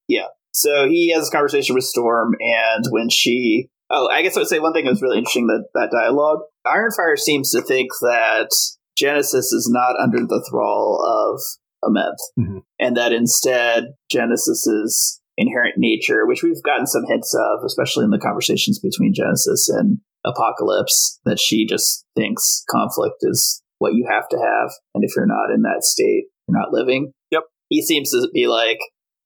yeah, 0.08 0.26
so 0.52 0.88
he 0.88 1.12
has 1.14 1.28
a 1.28 1.30
conversation 1.32 1.74
with 1.74 1.84
Storm, 1.84 2.34
and 2.40 2.84
when 2.90 3.08
she, 3.08 3.68
oh, 3.90 4.08
I 4.12 4.22
guess 4.22 4.36
I 4.36 4.40
would 4.40 4.48
say 4.48 4.58
one 4.58 4.72
thing 4.72 4.84
that 4.84 4.90
was 4.90 5.02
really 5.02 5.18
interesting 5.18 5.46
that 5.48 5.66
that 5.74 5.90
dialogue. 5.92 6.40
Ironfire 6.66 7.18
seems 7.18 7.50
to 7.52 7.62
think 7.62 7.90
that 8.02 8.50
Genesis 8.96 9.52
is 9.52 9.68
not 9.72 9.98
under 10.00 10.18
the 10.18 10.44
thrall 10.50 11.00
of 11.06 11.40
Amenth, 11.88 12.18
Mhm. 12.38 12.62
and 12.78 12.96
that 12.96 13.12
instead 13.12 13.94
Genesis's 14.10 15.20
inherent 15.38 15.74
nature, 15.78 16.26
which 16.26 16.42
we've 16.42 16.62
gotten 16.62 16.86
some 16.86 17.04
hints 17.06 17.34
of, 17.34 17.64
especially 17.64 18.04
in 18.04 18.10
the 18.10 18.18
conversations 18.18 18.78
between 18.78 19.14
Genesis 19.14 19.68
and 19.70 19.98
Apocalypse, 20.24 21.20
that 21.24 21.38
she 21.38 21.66
just 21.66 22.04
thinks 22.16 22.64
conflict 22.70 23.16
is 23.22 23.62
what 23.78 23.94
you 23.94 24.06
have 24.10 24.28
to 24.28 24.36
have, 24.36 24.70
and 24.94 25.02
if 25.04 25.12
you're 25.16 25.26
not 25.26 25.50
in 25.54 25.62
that 25.62 25.82
state, 25.84 26.24
you're 26.46 26.58
not 26.58 26.72
living. 26.72 27.12
Yep. 27.30 27.44
He 27.68 27.82
seems 27.82 28.10
to 28.10 28.28
be 28.34 28.46
like, 28.46 28.78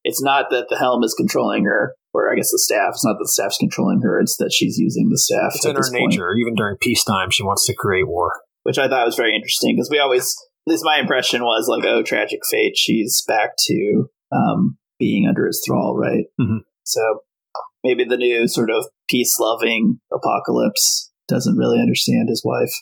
it's 0.05 0.23
not 0.23 0.51
that 0.51 0.67
the 0.69 0.77
helm 0.79 1.03
is 1.03 1.15
controlling 1.15 1.65
her, 1.65 1.95
or 2.13 2.31
I 2.31 2.37
guess 2.37 2.51
the 2.53 2.59
staff. 2.59 2.91
It's 2.91 3.05
not 3.05 3.15
that 3.15 3.25
the 3.25 3.29
staff's 3.29 3.59
controlling 3.59 4.03
her. 4.03 4.21
It's 4.21 4.37
that 4.37 4.53
she's 4.53 4.79
using 4.79 5.09
the 5.09 5.19
staff. 5.19 5.53
It's 5.55 5.65
in 5.65 5.75
her 5.75 5.81
this 5.81 5.91
point. 5.91 6.15
Even 6.15 6.55
during 6.55 6.77
peacetime, 6.81 7.31
she 7.31 7.43
wants 7.43 7.67
to 7.67 7.75
create 7.75 8.07
war. 8.07 8.33
which 8.65 8.79
I 8.79 8.89
thought 8.89 9.05
was 9.07 9.17
very 9.17 9.35
interesting 9.35 9.75
because 9.77 9.91
we 9.91 9.99
always, 9.99 10.35
at 10.67 10.71
least 10.71 10.85
my 10.87 10.99
impression 10.99 11.43
was 11.43 11.67
like, 11.69 11.85
oh, 11.85 12.03
tragic 12.03 12.41
fate. 12.51 12.77
She's 12.77 13.23
back 13.27 13.51
to 13.67 14.07
um, 14.33 14.79
being 14.99 15.27
under 15.29 15.47
his 15.47 15.63
thrall, 15.67 15.97
right? 15.97 16.25
Mhm. 16.41 16.61
So 16.85 17.01
maybe 17.85 18.05
the 18.05 18.17
new 18.17 18.49
sort 18.49 18.71
of 18.71 18.87
peace-loving 19.09 20.01
apocalypse 20.13 21.13
doesn't 21.29 21.57
really 21.57 21.79
understand 21.79 22.29
his 22.29 22.43
wife 22.45 22.73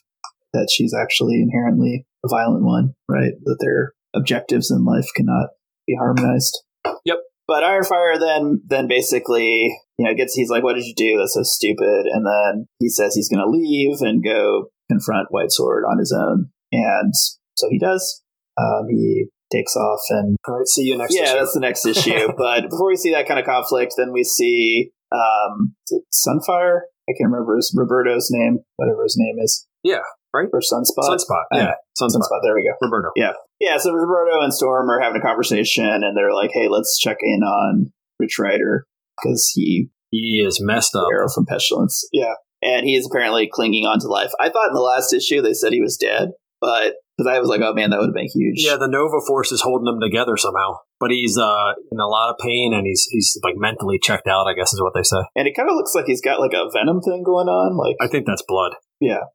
that 0.53 0.69
she's 0.73 0.95
actually 0.95 1.43
inherently 1.43 2.07
a 2.25 2.29
violent 2.29 2.65
one, 2.65 2.95
right? 3.09 3.33
That 3.45 3.59
their 3.61 3.93
objectives 4.15 4.71
in 4.71 4.85
life 4.85 5.09
cannot 5.17 5.49
be 5.87 5.97
harmonized. 5.97 6.63
Yep. 7.05 7.19
But 7.49 7.65
Ironfire 7.65 8.19
then 8.19 8.63
then 8.67 8.87
basically, 8.89 9.75
you 9.99 10.07
know, 10.07 10.15
gets 10.15 10.35
he's 10.35 10.51
like, 10.51 10.63
What 10.63 10.77
did 10.77 10.85
you 10.85 10.95
do? 10.95 11.19
That's 11.19 11.35
so 11.35 11.43
stupid. 11.43 12.07
And 12.07 12.25
then 12.25 12.67
he 12.79 12.89
says 12.89 13.15
he's 13.15 13.29
gonna 13.29 13.49
leave 13.49 14.01
and 14.01 14.23
go 14.23 14.69
confront 14.91 15.29
White 15.31 15.51
Sword 15.51 15.85
on 15.91 15.99
his 15.99 16.13
own. 16.17 16.51
And 16.71 17.13
so 17.57 17.69
he 17.71 17.79
does. 17.79 18.23
Um, 18.59 18.87
he 18.89 19.27
takes 19.53 19.77
off 19.77 20.01
and 20.11 20.37
All 20.49 20.57
right, 20.57 20.67
see 20.67 20.83
you 20.83 20.97
next. 20.97 21.15
yeah, 21.15 21.25
issue. 21.25 21.35
that's 21.39 21.55
the 21.55 21.61
next 21.61 21.87
issue. 21.87 22.29
but 22.39 22.71
before 22.71 22.89
we 22.89 22.97
see 22.97 23.13
that 23.13 23.29
kind 23.29 23.39
of 23.39 23.47
conflict, 23.47 23.95
then 23.97 24.13
we 24.13 24.25
see 24.25 24.91
um, 25.13 25.75
Sunfire. 26.13 26.81
I 27.09 27.13
can't 27.19 27.31
remember 27.31 27.57
his 27.57 27.75
Roberto's 27.77 28.29
name, 28.31 28.61
whatever 28.77 29.03
his 29.03 29.17
name 29.19 29.37
is. 29.39 29.67
Yeah, 29.83 30.01
right? 30.33 30.49
Or 30.53 30.61
Sunspot. 30.61 31.05
Sunspot. 31.05 31.43
Yeah, 31.53 31.73
Sunspot. 32.01 32.21
Sunspot. 32.23 32.41
There 32.43 32.55
we 32.55 32.63
go. 32.65 32.75
Roberto. 32.81 33.11
Yeah 33.17 33.33
yeah, 33.63 33.77
so 33.79 33.93
Roberto 33.93 34.43
and 34.43 34.53
Storm 34.53 34.91
are 34.91 35.01
having 35.01 35.21
a 35.23 35.25
conversation, 35.25 35.85
and 35.87 36.17
they're 36.17 36.35
like, 36.35 36.51
"Hey, 36.53 36.67
let's 36.69 36.99
check 36.99 37.19
in 37.23 37.45
on 37.45 37.93
Rich 38.19 38.39
Rider 38.41 38.87
because 39.17 39.53
he 39.55 39.89
He 40.11 40.43
is 40.45 40.61
messed 40.61 40.97
up. 40.97 41.07
arrow 41.13 41.29
from 41.33 41.47
pestilence." 41.47 42.05
Yeah, 42.13 42.35
and 42.61 42.85
he 42.85 42.97
is 42.97 43.07
apparently 43.07 43.47
clinging 43.47 43.87
on 43.87 44.01
to 44.01 44.09
life. 44.09 44.33
I 44.41 44.49
thought 44.49 44.67
in 44.69 44.75
the 44.75 44.81
last 44.81 45.13
issue 45.13 45.41
they 45.41 45.53
said 45.55 45.73
he 45.73 45.81
was 45.81 45.97
dead, 45.97 46.33
but 46.63 46.95
because 47.19 47.27
I 47.29 47.41
was 47.41 47.49
like, 47.51 47.61
"Oh 47.61 47.75
man, 47.75 47.91
that 47.91 47.99
would 47.99 48.09
have 48.09 48.15
been 48.15 48.31
huge." 48.33 48.63
Yeah, 48.65 48.77
the 48.79 48.87
Nova 48.89 49.19
Force 49.27 49.51
is 49.51 49.61
holding 49.61 49.85
them 49.85 50.01
together 50.01 50.37
somehow. 50.39 50.79
But 51.01 51.11
he's 51.11 51.37
uh, 51.37 51.75
in 51.91 51.99
a 51.99 52.07
lot 52.07 52.31
of 52.31 52.39
pain 52.39 52.73
and 52.73 52.87
he's 52.87 53.03
he's 53.11 53.37
like 53.43 53.57
mentally 53.59 53.99
checked 54.01 54.29
out, 54.29 54.47
I 54.47 54.55
guess 54.55 54.73
is 54.73 54.81
what 54.81 54.95
they 54.95 55.03
say. 55.03 55.21
and 55.35 55.49
it 55.49 55.55
kind 55.59 55.69
of 55.69 55.75
looks 55.75 55.95
like 55.95 56.07
he's 56.07 56.23
got 56.23 56.39
like 56.41 56.55
a 56.55 56.71
venom 56.73 57.03
thing 57.03 57.25
going 57.27 57.49
on, 57.49 57.77
like 57.77 57.97
I 58.01 58.07
think 58.07 58.25
that's 58.25 58.45
blood. 58.47 58.73
Yeah, 59.01 59.27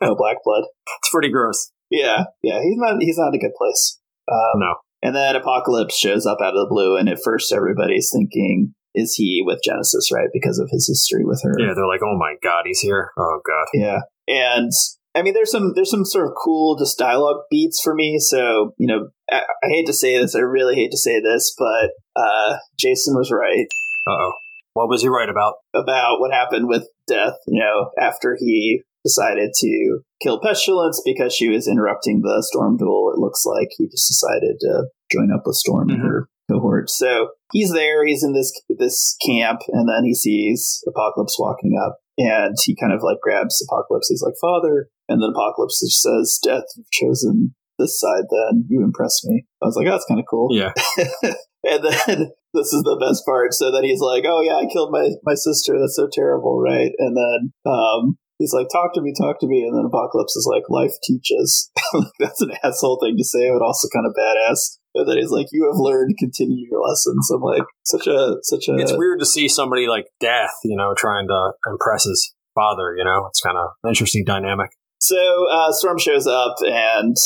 no 0.00 0.14
black 0.22 0.38
blood. 0.44 0.62
It's 1.02 1.10
pretty 1.10 1.28
gross. 1.28 1.72
Yeah, 1.90 2.24
yeah, 2.42 2.62
he's 2.62 2.78
not 2.78 3.02
he's 3.02 3.18
not 3.18 3.34
in 3.34 3.34
a 3.34 3.38
good 3.42 3.54
place. 3.58 3.98
Um, 4.30 4.60
No. 4.62 4.74
And 5.04 5.16
then 5.16 5.34
Apocalypse 5.34 5.98
shows 5.98 6.24
up 6.26 6.38
out 6.40 6.54
of 6.54 6.60
the 6.62 6.70
blue, 6.70 6.96
and 6.96 7.08
at 7.08 7.18
first 7.24 7.52
everybody's 7.52 8.08
thinking, 8.14 8.72
"Is 8.94 9.14
he 9.14 9.42
with 9.44 9.58
Genesis?" 9.64 10.12
Right, 10.14 10.28
because 10.32 10.60
of 10.60 10.68
his 10.70 10.86
history 10.86 11.24
with 11.24 11.42
her. 11.42 11.52
Yeah, 11.58 11.74
they're 11.74 11.88
like, 11.88 12.02
oh 12.06 12.16
my 12.16 12.36
god, 12.40 12.62
he's 12.66 12.78
here. 12.78 13.10
Oh 13.18 13.40
god. 13.44 13.66
Yeah. 13.74 13.98
And 14.28 14.70
I 15.14 15.22
mean, 15.22 15.34
there's 15.34 15.50
some 15.50 15.72
there's 15.74 15.90
some 15.90 16.04
sort 16.04 16.26
of 16.28 16.32
cool 16.42 16.76
just 16.78 16.98
dialogue 16.98 17.42
beats 17.50 17.80
for 17.82 17.94
me. 17.94 18.18
So 18.18 18.72
you 18.78 18.86
know, 18.86 19.08
I, 19.30 19.42
I 19.62 19.68
hate 19.68 19.86
to 19.86 19.92
say 19.92 20.16
this, 20.18 20.34
I 20.34 20.40
really 20.40 20.74
hate 20.74 20.90
to 20.92 20.96
say 20.98 21.20
this, 21.20 21.54
but 21.58 21.90
uh, 22.16 22.56
Jason 22.78 23.14
was 23.14 23.30
right 23.30 23.66
Uh 24.08 24.10
oh. 24.12 24.32
What 24.74 24.88
was 24.88 25.02
he 25.02 25.08
right 25.08 25.28
about? 25.28 25.56
about 25.74 26.18
what 26.20 26.32
happened 26.32 26.66
with 26.66 26.88
Death. 27.06 27.34
You 27.46 27.60
know, 27.60 27.90
after 28.00 28.36
he 28.40 28.82
decided 29.04 29.50
to 29.58 29.98
kill 30.22 30.40
Pestilence 30.40 31.02
because 31.04 31.34
she 31.34 31.48
was 31.48 31.68
interrupting 31.68 32.20
the 32.22 32.42
Storm 32.46 32.76
duel, 32.78 33.12
it 33.14 33.18
looks 33.20 33.44
like 33.44 33.68
he 33.76 33.86
just 33.88 34.08
decided 34.08 34.56
to 34.60 34.84
join 35.10 35.30
up 35.34 35.42
with 35.44 35.56
Storm 35.56 35.90
and 35.90 35.98
Mhm. 36.00 36.04
her 36.06 36.28
cohort. 36.50 36.88
So 36.88 37.28
he's 37.52 37.72
there, 37.72 38.06
he's 38.06 38.24
in 38.24 38.32
this 38.32 38.52
this 38.70 39.14
camp, 39.26 39.60
and 39.68 39.86
then 39.88 40.04
he 40.04 40.14
sees 40.14 40.82
Apocalypse 40.88 41.36
walking 41.38 41.74
up, 41.84 41.98
and 42.18 42.54
he 42.64 42.76
kind 42.76 42.92
of 42.92 43.02
like 43.02 43.18
grabs 43.22 43.64
Apocalypse. 43.68 44.08
He's 44.08 44.22
like, 44.22 44.34
"Father," 44.40 44.88
and 45.08 45.22
then 45.22 45.30
Apocalypse 45.30 45.80
just 45.80 46.02
says, 46.02 46.38
"Death, 46.42 46.64
you've 46.76 46.90
chosen." 46.90 47.54
This 47.78 47.98
side, 47.98 48.24
then 48.30 48.66
you 48.68 48.84
impress 48.84 49.24
me. 49.24 49.46
I 49.62 49.66
was 49.66 49.76
like, 49.76 49.86
oh, 49.88 49.92
"That's 49.92 50.04
kind 50.04 50.20
of 50.20 50.26
cool." 50.28 50.48
Yeah. 50.52 50.72
and 51.64 51.82
then 51.82 52.30
this 52.54 52.72
is 52.72 52.82
the 52.84 53.00
best 53.00 53.24
part. 53.24 53.54
So 53.54 53.72
then 53.72 53.84
he's 53.84 54.00
like, 54.00 54.24
"Oh 54.26 54.40
yeah, 54.42 54.56
I 54.56 54.66
killed 54.70 54.92
my 54.92 55.08
my 55.24 55.34
sister. 55.34 55.78
That's 55.78 55.96
so 55.96 56.08
terrible, 56.12 56.60
right?" 56.60 56.92
And 56.98 57.16
then 57.16 57.52
um, 57.66 58.18
he's 58.38 58.52
like, 58.52 58.68
"Talk 58.70 58.94
to 58.94 59.00
me, 59.00 59.14
talk 59.16 59.40
to 59.40 59.46
me." 59.46 59.64
And 59.64 59.76
then 59.76 59.86
Apocalypse 59.86 60.36
is 60.36 60.48
like, 60.50 60.64
"Life 60.68 60.94
teaches." 61.02 61.70
like, 61.94 62.12
that's 62.18 62.42
an 62.42 62.52
asshole 62.62 63.00
thing 63.02 63.16
to 63.16 63.24
say, 63.24 63.50
but 63.50 63.64
also 63.64 63.88
kind 63.92 64.06
of 64.06 64.14
badass. 64.14 64.78
And 64.94 65.08
then 65.08 65.16
he's 65.16 65.30
like, 65.30 65.46
"You 65.52 65.70
have 65.72 65.78
learned. 65.78 66.16
Continue 66.18 66.66
your 66.70 66.86
lessons." 66.86 67.30
I'm 67.30 67.40
like, 67.40 67.64
such 67.84 68.06
a 68.06 68.36
such 68.42 68.68
a. 68.68 68.76
It's 68.76 68.92
weird 68.92 69.20
to 69.20 69.26
see 69.26 69.48
somebody 69.48 69.86
like 69.86 70.06
Death, 70.20 70.54
you 70.64 70.76
know, 70.76 70.94
trying 70.96 71.28
to 71.28 71.52
impress 71.66 72.04
his 72.04 72.34
father. 72.54 72.94
You 72.96 73.04
know, 73.04 73.26
it's 73.26 73.40
kind 73.40 73.56
of 73.56 73.70
an 73.84 73.88
interesting 73.88 74.24
dynamic. 74.24 74.70
So 75.00 75.46
uh, 75.50 75.72
Storm 75.72 75.98
shows 75.98 76.26
up 76.26 76.56
and 76.60 77.16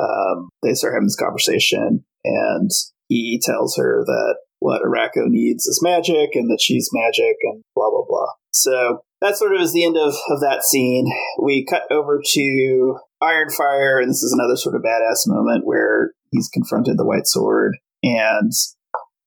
um, 0.00 0.48
they 0.62 0.74
start 0.74 0.94
having 0.94 1.06
this 1.06 1.16
conversation, 1.16 2.04
and 2.24 2.70
he 3.08 3.40
tells 3.44 3.76
her 3.76 4.04
that 4.06 4.36
what 4.60 4.82
Arakko 4.82 5.26
needs 5.26 5.66
is 5.66 5.80
magic 5.82 6.30
and 6.34 6.50
that 6.50 6.60
she's 6.60 6.90
magic 6.92 7.36
and 7.42 7.62
blah 7.74 7.90
blah 7.90 8.04
blah. 8.08 8.28
So 8.50 9.00
that 9.20 9.36
sort 9.36 9.54
of 9.54 9.60
is 9.60 9.72
the 9.72 9.84
end 9.84 9.96
of, 9.96 10.14
of 10.28 10.40
that 10.40 10.62
scene. 10.62 11.06
We 11.42 11.64
cut 11.64 11.82
over 11.90 12.20
to 12.24 12.98
Ironfire, 13.22 14.00
and 14.00 14.10
this 14.10 14.22
is 14.22 14.32
another 14.32 14.56
sort 14.56 14.76
of 14.76 14.82
badass 14.82 15.26
moment 15.26 15.66
where 15.66 16.12
he's 16.30 16.48
confronted 16.48 16.98
the 16.98 17.06
White 17.06 17.26
Sword, 17.26 17.76
and 18.02 18.52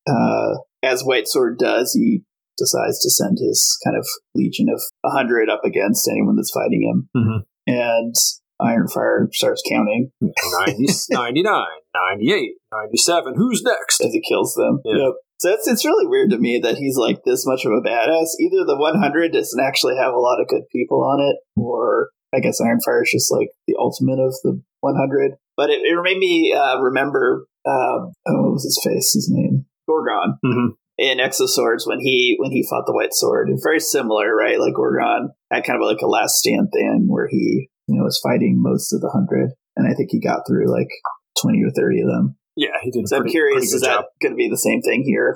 uh, 0.07 0.55
as 0.83 1.03
White 1.03 1.27
Sword 1.27 1.57
does, 1.59 1.93
he 1.93 2.23
decides 2.57 2.99
to 3.01 3.09
send 3.09 3.37
his 3.39 3.77
kind 3.83 3.97
of 3.97 4.05
legion 4.35 4.67
of 4.69 4.81
100 5.01 5.49
up 5.49 5.61
against 5.65 6.07
anyone 6.09 6.35
that's 6.35 6.51
fighting 6.51 6.83
him. 6.83 7.09
Mhm. 7.15 7.43
And 7.67 8.15
Ironfire 8.61 9.33
starts 9.33 9.63
counting 9.69 10.11
90, 10.21 10.85
99, 11.09 11.65
98, 11.95 12.51
97. 12.71 13.33
Who's 13.35 13.63
next? 13.63 14.01
as 14.01 14.13
he 14.13 14.21
kills 14.21 14.53
them. 14.53 14.79
Yeah. 14.85 14.97
Yep. 15.05 15.13
So 15.39 15.49
it's, 15.49 15.67
it's 15.67 15.85
really 15.85 16.05
weird 16.05 16.29
to 16.31 16.37
me 16.37 16.59
that 16.59 16.77
he's 16.77 16.97
like 16.97 17.23
this 17.25 17.45
much 17.47 17.65
of 17.65 17.71
a 17.71 17.81
badass. 17.81 18.37
Either 18.39 18.63
the 18.65 18.77
100 18.77 19.33
doesn't 19.33 19.59
actually 19.63 19.95
have 19.97 20.13
a 20.13 20.19
lot 20.19 20.39
of 20.39 20.47
good 20.47 20.63
people 20.71 21.03
on 21.03 21.19
it, 21.19 21.35
or 21.59 22.09
I 22.33 22.39
guess 22.39 22.61
Ironfire 22.61 23.01
is 23.01 23.09
just 23.11 23.31
like 23.31 23.49
the 23.67 23.75
ultimate 23.79 24.19
of 24.19 24.35
the 24.43 24.61
100. 24.81 25.31
But 25.57 25.71
it, 25.71 25.81
it 25.83 25.99
made 26.03 26.19
me 26.19 26.53
uh, 26.55 26.79
remember, 26.79 27.45
um, 27.65 28.13
oh, 28.27 28.41
what 28.43 28.53
was 28.53 28.63
his 28.63 28.79
face? 28.83 29.13
His 29.13 29.29
name? 29.33 29.65
Gorgon. 29.87 30.37
Mhm. 30.45 30.67
In 30.97 31.19
X 31.19 31.39
of 31.39 31.49
Swords, 31.49 31.87
when 31.87 31.99
he 31.99 32.35
when 32.37 32.51
he 32.51 32.63
fought 32.69 32.83
the 32.85 32.93
White 32.93 33.13
Sword, 33.13 33.49
and 33.49 33.59
very 33.63 33.79
similar, 33.79 34.35
right? 34.35 34.59
Like 34.59 34.75
Gorgon 34.75 35.31
had 35.51 35.63
kind 35.63 35.81
of 35.81 35.87
like 35.87 36.01
a 36.03 36.07
last 36.07 36.35
stand 36.35 36.67
thing 36.71 37.07
where 37.09 37.27
he, 37.27 37.69
you 37.87 37.97
know, 37.97 38.03
was 38.03 38.19
fighting 38.23 38.61
most 38.61 38.93
of 38.93 39.01
the 39.01 39.09
hundred, 39.09 39.51
and 39.75 39.87
I 39.87 39.93
think 39.93 40.09
he 40.11 40.19
got 40.19 40.47
through 40.47 40.71
like 40.71 40.89
twenty 41.39 41.63
or 41.63 41.71
thirty 41.71 42.01
of 42.01 42.07
them. 42.07 42.37
Yeah, 42.55 42.77
he 42.81 42.91
did. 42.91 43.05
a 43.05 43.07
So 43.07 43.17
I'm 43.17 43.25
curious, 43.25 43.55
pretty 43.55 43.75
is 43.75 43.81
good 43.81 43.89
that 43.89 44.05
going 44.21 44.33
to 44.33 44.37
be 44.37 44.49
the 44.49 44.57
same 44.57 44.81
thing 44.81 45.03
here? 45.03 45.35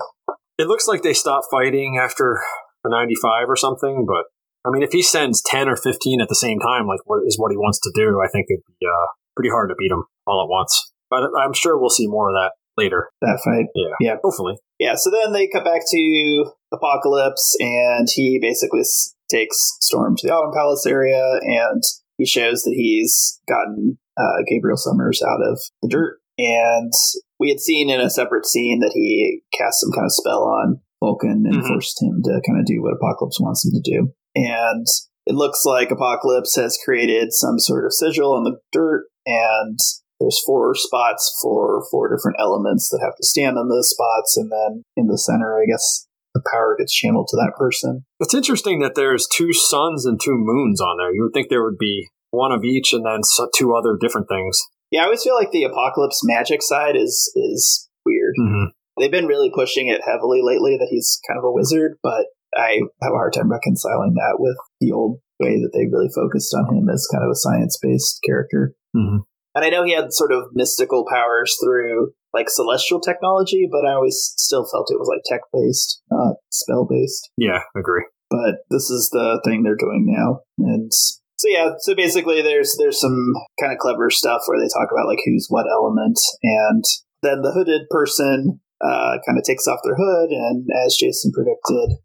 It 0.58 0.68
looks 0.68 0.88
like 0.88 1.02
they 1.02 1.14
stopped 1.14 1.48
fighting 1.52 1.98
after 2.02 2.40
a 2.86 2.90
95 2.90 3.50
or 3.50 3.56
something, 3.56 4.06
but 4.08 4.26
I 4.66 4.72
mean, 4.72 4.84
if 4.84 4.92
he 4.92 5.02
sends 5.02 5.42
10 5.46 5.70
or 5.70 5.76
15 5.76 6.22
at 6.22 6.30
the 6.30 6.36
same 6.36 6.60
time, 6.60 6.88
like 6.88 7.02
what 7.06 7.22
is 7.26 7.38
what 7.38 7.52
he 7.52 7.58
wants 7.58 7.80
to 7.82 7.92
do, 7.96 8.22
I 8.24 8.28
think 8.28 8.48
it'd 8.50 8.64
be 8.68 8.86
uh, 8.86 9.08
pretty 9.36 9.50
hard 9.50 9.70
to 9.70 9.76
beat 9.78 9.92
him 9.92 10.04
all 10.26 10.44
at 10.44 10.50
once. 10.50 10.92
But 11.10 11.24
I'm 11.40 11.54
sure 11.54 11.78
we'll 11.78 11.90
see 11.90 12.08
more 12.08 12.30
of 12.30 12.36
that 12.36 12.52
later. 12.78 13.10
That 13.22 13.40
fight. 13.44 13.68
Yeah. 13.76 13.96
Yeah. 14.00 14.16
Hopefully. 14.24 14.56
Yeah, 14.80 14.96
so 14.96 15.10
then 15.10 15.32
they 15.32 15.48
cut 15.48 15.64
back 15.64 15.82
to 15.90 16.52
Apocalypse, 16.74 17.56
and 17.60 18.08
he 18.14 18.40
basically 18.42 18.82
takes 19.30 19.78
Storm 19.80 20.16
to 20.18 20.28
the 20.28 20.34
Autumn 20.34 20.54
Palace 20.54 20.86
area, 20.86 21.40
and 21.42 21.82
he 22.18 22.26
shows 22.26 22.64
that 22.64 22.74
he's 22.76 23.40
gotten 23.48 23.98
uh, 24.18 24.44
Gabriel 24.48 24.78
Summers 24.78 25.22
out 25.22 25.42
of 25.42 25.60
the 25.82 25.90
dirt. 25.90 26.20
And 26.38 26.92
we 27.40 27.50
had 27.50 27.60
seen 27.60 27.90
in 27.90 28.00
a 28.00 28.10
separate 28.10 28.46
scene 28.46 28.80
that 28.80 28.92
he 28.94 29.42
cast 29.58 29.82
some 29.82 29.92
kind 29.92 30.06
of 30.06 30.12
spell 30.14 30.44
on 30.44 30.82
Vulcan 31.04 31.44
and 31.46 31.64
Mhm. 31.64 31.68
forced 31.68 32.02
him 32.02 32.22
to 32.24 32.42
kind 32.48 32.60
of 32.60 32.66
do 32.66 32.82
what 32.82 32.94
Apocalypse 32.94 33.40
wants 33.40 33.66
him 33.66 33.72
to 33.74 33.82
do. 33.82 34.12
And 34.36 34.86
it 35.28 35.36
looks 35.36 35.66
like 35.66 35.92
Apocalypse 35.92 36.56
has 36.56 36.78
created 36.84 37.34
some 37.34 37.60
sort 37.60 37.86
of 37.86 37.94
sigil 37.94 38.34
on 38.34 38.44
the 38.44 38.60
dirt, 38.72 39.06
and 39.26 39.78
there's 40.20 40.42
four 40.46 40.76
spots 40.76 41.38
for 41.42 41.84
four 41.92 42.14
different 42.16 42.38
elements 42.40 42.90
that 42.90 43.02
have 43.04 43.16
to 43.18 43.26
stand 43.26 43.58
on 43.58 43.68
those 43.70 43.90
spots, 43.90 44.38
and 44.38 44.52
then 44.52 44.84
in 44.96 45.08
the 45.08 45.18
center, 45.18 45.58
I 45.62 45.66
guess 45.66 46.08
the 46.36 46.44
power 46.52 46.76
gets 46.78 46.94
channeled 46.94 47.28
to 47.32 47.38
that 47.38 47.54
person. 47.58 48.06
It's 48.20 48.36
interesting 48.36 48.80
that 48.82 48.94
there's 48.94 49.26
two 49.34 49.54
suns 49.54 50.06
and 50.06 50.20
two 50.22 50.36
moons 50.36 50.82
on 50.82 50.98
there. 51.00 51.16
You 51.16 51.24
would 51.24 51.34
think 51.34 51.50
there 51.50 51.64
would 51.64 51.80
be 51.80 52.10
one 52.30 52.52
of 52.52 52.66
each 52.66 52.92
and 52.92 53.06
then 53.06 53.22
two 53.56 53.74
other 53.74 53.98
different 54.00 54.28
things. 54.28 54.62
Yeah, 54.92 55.02
I 55.02 55.06
always 55.06 55.24
feel 55.24 55.34
like 55.34 55.52
the 55.52 55.64
Apocalypse 55.64 56.20
magic 56.24 56.62
side 56.62 56.96
is 56.96 57.32
is 57.36 57.90
weird. 58.06 58.36
Mm-hmm. 58.40 58.66
They've 59.00 59.12
been 59.12 59.28
really 59.28 59.50
pushing 59.50 59.88
it 59.88 60.02
heavily 60.06 60.42
lately 60.44 60.78
that 60.78 60.90
he's 60.92 61.20
kind 61.28 61.40
of 61.40 61.46
a 61.46 61.52
wizard, 61.52 61.98
but 62.04 62.28
I 62.56 62.82
have 63.02 63.12
a 63.12 63.18
hard 63.18 63.34
time 63.34 63.52
reconciling 63.52 64.14
that 64.16 64.36
with 64.40 64.58
the 64.80 64.92
old 64.92 65.20
way 65.40 65.56
that 65.60 65.72
they 65.74 65.88
really 65.92 66.10
focused 66.14 66.54
on 66.54 66.76
him 66.76 66.90
as 66.90 67.08
kind 67.12 67.24
of 67.24 67.32
a 67.32 67.36
science 67.36 67.78
based 67.82 68.20
character. 68.26 68.74
Mhm. 68.96 69.24
And 69.56 69.64
I 69.64 69.70
know 69.70 69.84
he 69.84 69.94
had 69.94 70.12
sort 70.12 70.32
of 70.34 70.50
mystical 70.54 71.06
powers 71.10 71.58
through 71.64 72.12
like 72.36 72.50
celestial 72.50 73.00
technology, 73.00 73.68
but 73.72 73.88
I 73.88 73.94
always 73.94 74.34
still 74.38 74.68
felt 74.70 74.92
it 74.92 75.00
was 75.00 75.10
like 75.10 75.24
tech 75.26 75.42
based, 75.52 76.02
not 76.12 76.36
spell 76.52 76.86
based. 76.86 77.32
Yeah, 77.38 77.62
agree. 77.76 78.06
But 78.30 78.66
this 78.70 78.90
is 78.90 79.10
the 79.12 79.42
thing 79.46 79.64
they're 79.64 79.76
doing 79.76 80.06
now. 80.06 80.42
And 80.60 80.92
so 80.94 81.48
yeah, 81.48 81.72
so 81.80 81.96
basically 81.96 82.42
there's 82.42 82.76
there's 82.78 83.00
some 83.00 83.34
kind 83.60 83.72
of 83.72 83.80
clever 83.80 84.10
stuff 84.10 84.42
where 84.46 84.60
they 84.60 84.68
talk 84.68 84.90
about 84.92 85.08
like 85.08 85.20
who's 85.26 85.48
what 85.50 85.66
element 85.72 86.20
and 86.44 86.84
then 87.24 87.42
the 87.42 87.52
hooded 87.52 87.90
person 87.90 88.60
uh, 88.84 89.18
kind 89.26 89.38
of 89.38 89.44
takes 89.44 89.68
off 89.68 89.80
their 89.84 89.96
hood 89.98 90.30
and 90.32 90.68
as 90.86 90.96
Jason 91.00 91.32
predicted 91.32 91.98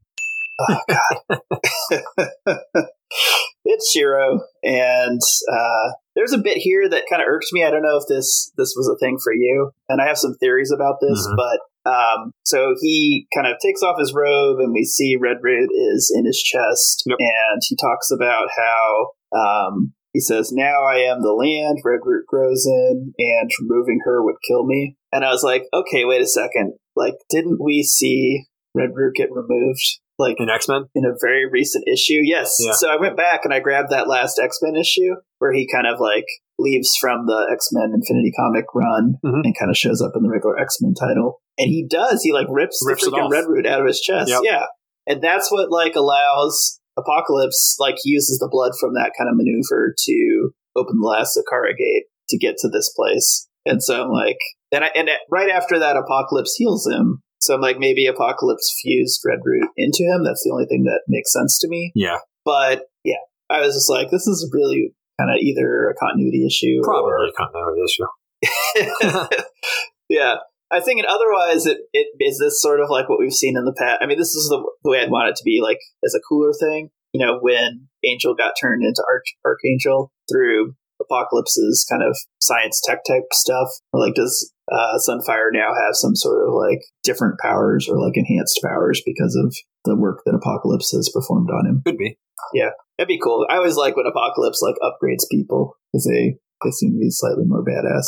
oh 0.60 0.80
god 0.88 2.86
it's 3.70 3.90
Shiro 3.92 4.40
and 4.62 5.20
uh, 5.52 5.92
there's 6.14 6.32
a 6.32 6.38
bit 6.38 6.58
here 6.58 6.88
that 6.88 7.04
kind 7.08 7.22
of 7.22 7.28
irked 7.28 7.46
me 7.52 7.64
I 7.64 7.70
don't 7.70 7.82
know 7.82 7.96
if 7.96 8.04
this 8.08 8.52
this 8.56 8.74
was 8.76 8.88
a 8.88 8.98
thing 8.98 9.18
for 9.22 9.32
you 9.32 9.70
and 9.88 10.00
I 10.00 10.06
have 10.06 10.18
some 10.18 10.34
theories 10.40 10.72
about 10.72 10.96
this 11.00 11.26
Mhm. 11.26 11.36
but 11.36 11.60
um, 11.86 12.32
so 12.44 12.74
he 12.80 13.26
kind 13.34 13.46
of 13.46 13.56
takes 13.64 13.82
off 13.82 13.98
his 13.98 14.12
robe, 14.14 14.58
and 14.60 14.74
we 14.74 14.84
see 14.84 15.16
Redroot 15.16 15.68
is 15.94 16.12
in 16.14 16.26
his 16.26 16.38
chest, 16.38 17.04
Yep. 17.06 17.16
and 17.18 17.62
he 17.66 17.74
talks 17.74 18.10
about 18.10 18.48
how 18.54 19.08
um, 19.32 19.94
he 20.12 20.20
says, 20.20 20.52
"Now 20.52 20.82
I 20.84 20.96
am 20.98 21.22
the 21.22 21.32
land 21.32 21.78
Redroot 21.82 22.26
grows 22.28 22.66
in, 22.66 23.14
and 23.18 23.50
removing 23.62 24.00
her 24.04 24.22
would 24.22 24.36
kill 24.46 24.66
me." 24.66 24.96
And 25.10 25.24
I 25.24 25.30
was 25.30 25.42
like, 25.42 25.64
"Okay, 25.72 26.04
wait 26.04 26.20
a 26.20 26.26
second. 26.26 26.74
Like, 26.96 27.14
didn't 27.30 27.62
we 27.64 27.82
see 27.82 28.44
Redroot 28.76 29.14
get 29.14 29.32
removed?" 29.32 30.00
Like 30.20 30.36
In 30.38 30.48
X 30.50 30.68
Men? 30.68 30.84
in 30.94 31.04
a 31.04 31.16
very 31.20 31.48
recent 31.50 31.84
issue. 31.88 32.20
Yes. 32.22 32.56
Yeah. 32.60 32.72
So 32.74 32.88
I 32.90 32.96
went 33.00 33.16
back 33.16 33.40
and 33.44 33.54
I 33.54 33.60
grabbed 33.60 33.90
that 33.90 34.08
last 34.08 34.38
X 34.38 34.58
Men 34.62 34.76
issue 34.76 35.16
where 35.38 35.52
he 35.52 35.66
kind 35.66 35.86
of 35.86 35.98
like 35.98 36.26
leaves 36.58 36.94
from 37.00 37.24
the 37.26 37.48
X 37.52 37.68
Men 37.72 37.92
Infinity 37.94 38.32
comic 38.38 38.66
run 38.74 39.14
Mhm. 39.24 39.40
and 39.44 39.58
kind 39.58 39.70
of 39.70 39.76
shows 39.76 40.02
up 40.02 40.12
in 40.14 40.22
the 40.22 40.28
regular 40.28 40.58
X 40.58 40.76
Men 40.82 40.94
title. 40.94 41.40
And 41.58 41.68
he 41.68 41.86
does. 41.88 42.22
He 42.22 42.32
like 42.32 42.46
rips, 42.50 42.80
Rips 42.86 43.04
the 43.04 43.10
freaking. 43.10 43.30
Red 43.30 43.46
Root 43.48 43.66
out 43.66 43.80
of 43.80 43.86
his 43.86 44.00
chest. 44.00 44.30
Yep. 44.30 44.42
Yeah. 44.44 44.66
And 45.06 45.22
that's 45.22 45.50
what 45.50 45.70
like 45.70 45.96
allows 45.96 46.78
Apocalypse 46.98 47.76
like 47.80 47.96
uses 48.04 48.38
the 48.38 48.48
blood 48.50 48.72
from 48.78 48.94
that 48.94 49.12
kind 49.18 49.28
of 49.30 49.36
maneuver 49.36 49.94
to 49.96 50.50
open 50.76 50.98
the 51.00 51.06
last 51.08 51.36
Sakara 51.38 51.76
gate 51.76 52.04
to 52.28 52.38
get 52.38 52.56
to 52.58 52.68
this 52.68 52.92
place. 52.94 53.48
And 53.66 53.82
so 53.82 54.02
I'm 54.04 54.10
like, 54.10 54.38
and 54.72 54.84
I, 54.84 54.90
and 54.94 55.08
right 55.30 55.50
after 55.50 55.78
that, 55.78 55.96
Apocalypse 55.96 56.54
heals 56.54 56.86
him. 56.86 57.22
So 57.40 57.54
I'm 57.54 57.60
like, 57.60 57.78
maybe 57.78 58.06
Apocalypse 58.06 58.74
fused 58.82 59.22
Red 59.24 59.40
Root 59.44 59.68
into 59.76 60.04
him. 60.04 60.24
That's 60.24 60.42
the 60.44 60.50
only 60.52 60.66
thing 60.66 60.84
that 60.84 61.00
makes 61.08 61.32
sense 61.32 61.58
to 61.60 61.68
me. 61.68 61.92
Yeah. 61.94 62.18
But 62.44 62.84
yeah, 63.04 63.22
I 63.48 63.60
was 63.60 63.74
just 63.74 63.90
like, 63.90 64.10
this 64.10 64.26
is 64.26 64.50
really 64.52 64.94
kind 65.18 65.30
of 65.30 65.36
either 65.40 65.90
a 65.90 65.94
continuity 65.94 66.46
issue 66.46 66.80
Probably 66.82 67.28
a 67.28 67.32
continuity 67.32 67.82
issue. 67.84 69.36
yeah. 70.08 70.36
I 70.72 70.78
think, 70.78 71.00
thinking 71.00 71.04
otherwise, 71.08 71.66
it, 71.66 71.78
it 71.92 72.08
is 72.20 72.38
this 72.38 72.62
sort 72.62 72.80
of 72.80 72.90
like 72.90 73.08
what 73.08 73.18
we've 73.18 73.32
seen 73.32 73.56
in 73.56 73.64
the 73.64 73.74
past. 73.76 73.98
I 74.02 74.06
mean, 74.06 74.18
this 74.18 74.34
is 74.34 74.48
the, 74.48 74.62
the 74.84 74.90
way 74.90 75.00
I'd 75.00 75.10
want 75.10 75.30
it 75.30 75.36
to 75.36 75.44
be, 75.44 75.60
like 75.60 75.80
as 76.04 76.14
a 76.14 76.20
cooler 76.20 76.52
thing. 76.52 76.90
You 77.12 77.26
know, 77.26 77.38
when 77.40 77.88
Angel 78.04 78.36
got 78.36 78.52
turned 78.60 78.84
into 78.84 79.04
Arch- 79.08 79.34
Archangel 79.44 80.12
through 80.30 80.74
Apocalypse's 81.00 81.84
kind 81.90 82.02
of 82.02 82.16
science 82.40 82.80
tech 82.84 83.04
type 83.04 83.24
stuff. 83.32 83.68
Like, 83.92 84.14
does 84.14 84.52
uh, 84.72 84.98
Sunfire 84.98 85.48
now 85.52 85.74
have 85.74 85.94
some 85.94 86.14
sort 86.14 86.46
of 86.46 86.54
like 86.54 86.80
different 87.02 87.38
powers 87.40 87.88
or 87.88 87.98
like 87.98 88.16
enhanced 88.16 88.60
powers 88.64 89.02
because 89.04 89.36
of 89.36 89.54
the 89.84 89.96
work 89.96 90.22
that 90.26 90.34
Apocalypse 90.34 90.90
has 90.92 91.10
performed 91.12 91.50
on 91.50 91.66
him? 91.66 91.82
Could 91.86 91.98
be. 91.98 92.18
Yeah, 92.54 92.70
that'd 92.98 93.08
be 93.08 93.18
cool. 93.22 93.46
I 93.50 93.56
always 93.56 93.76
like 93.76 93.96
when 93.96 94.06
Apocalypse 94.06 94.62
like 94.62 94.76
upgrades 94.82 95.24
people 95.30 95.76
because 95.92 96.06
they 96.06 96.36
they 96.64 96.70
seem 96.70 96.92
to 96.92 96.98
be 96.98 97.10
slightly 97.10 97.44
more 97.46 97.64
badass. 97.64 98.04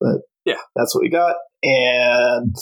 But 0.00 0.22
Yeah. 0.44 0.58
that's 0.74 0.94
what 0.94 1.02
we 1.02 1.08
got. 1.10 1.36
And 1.62 2.54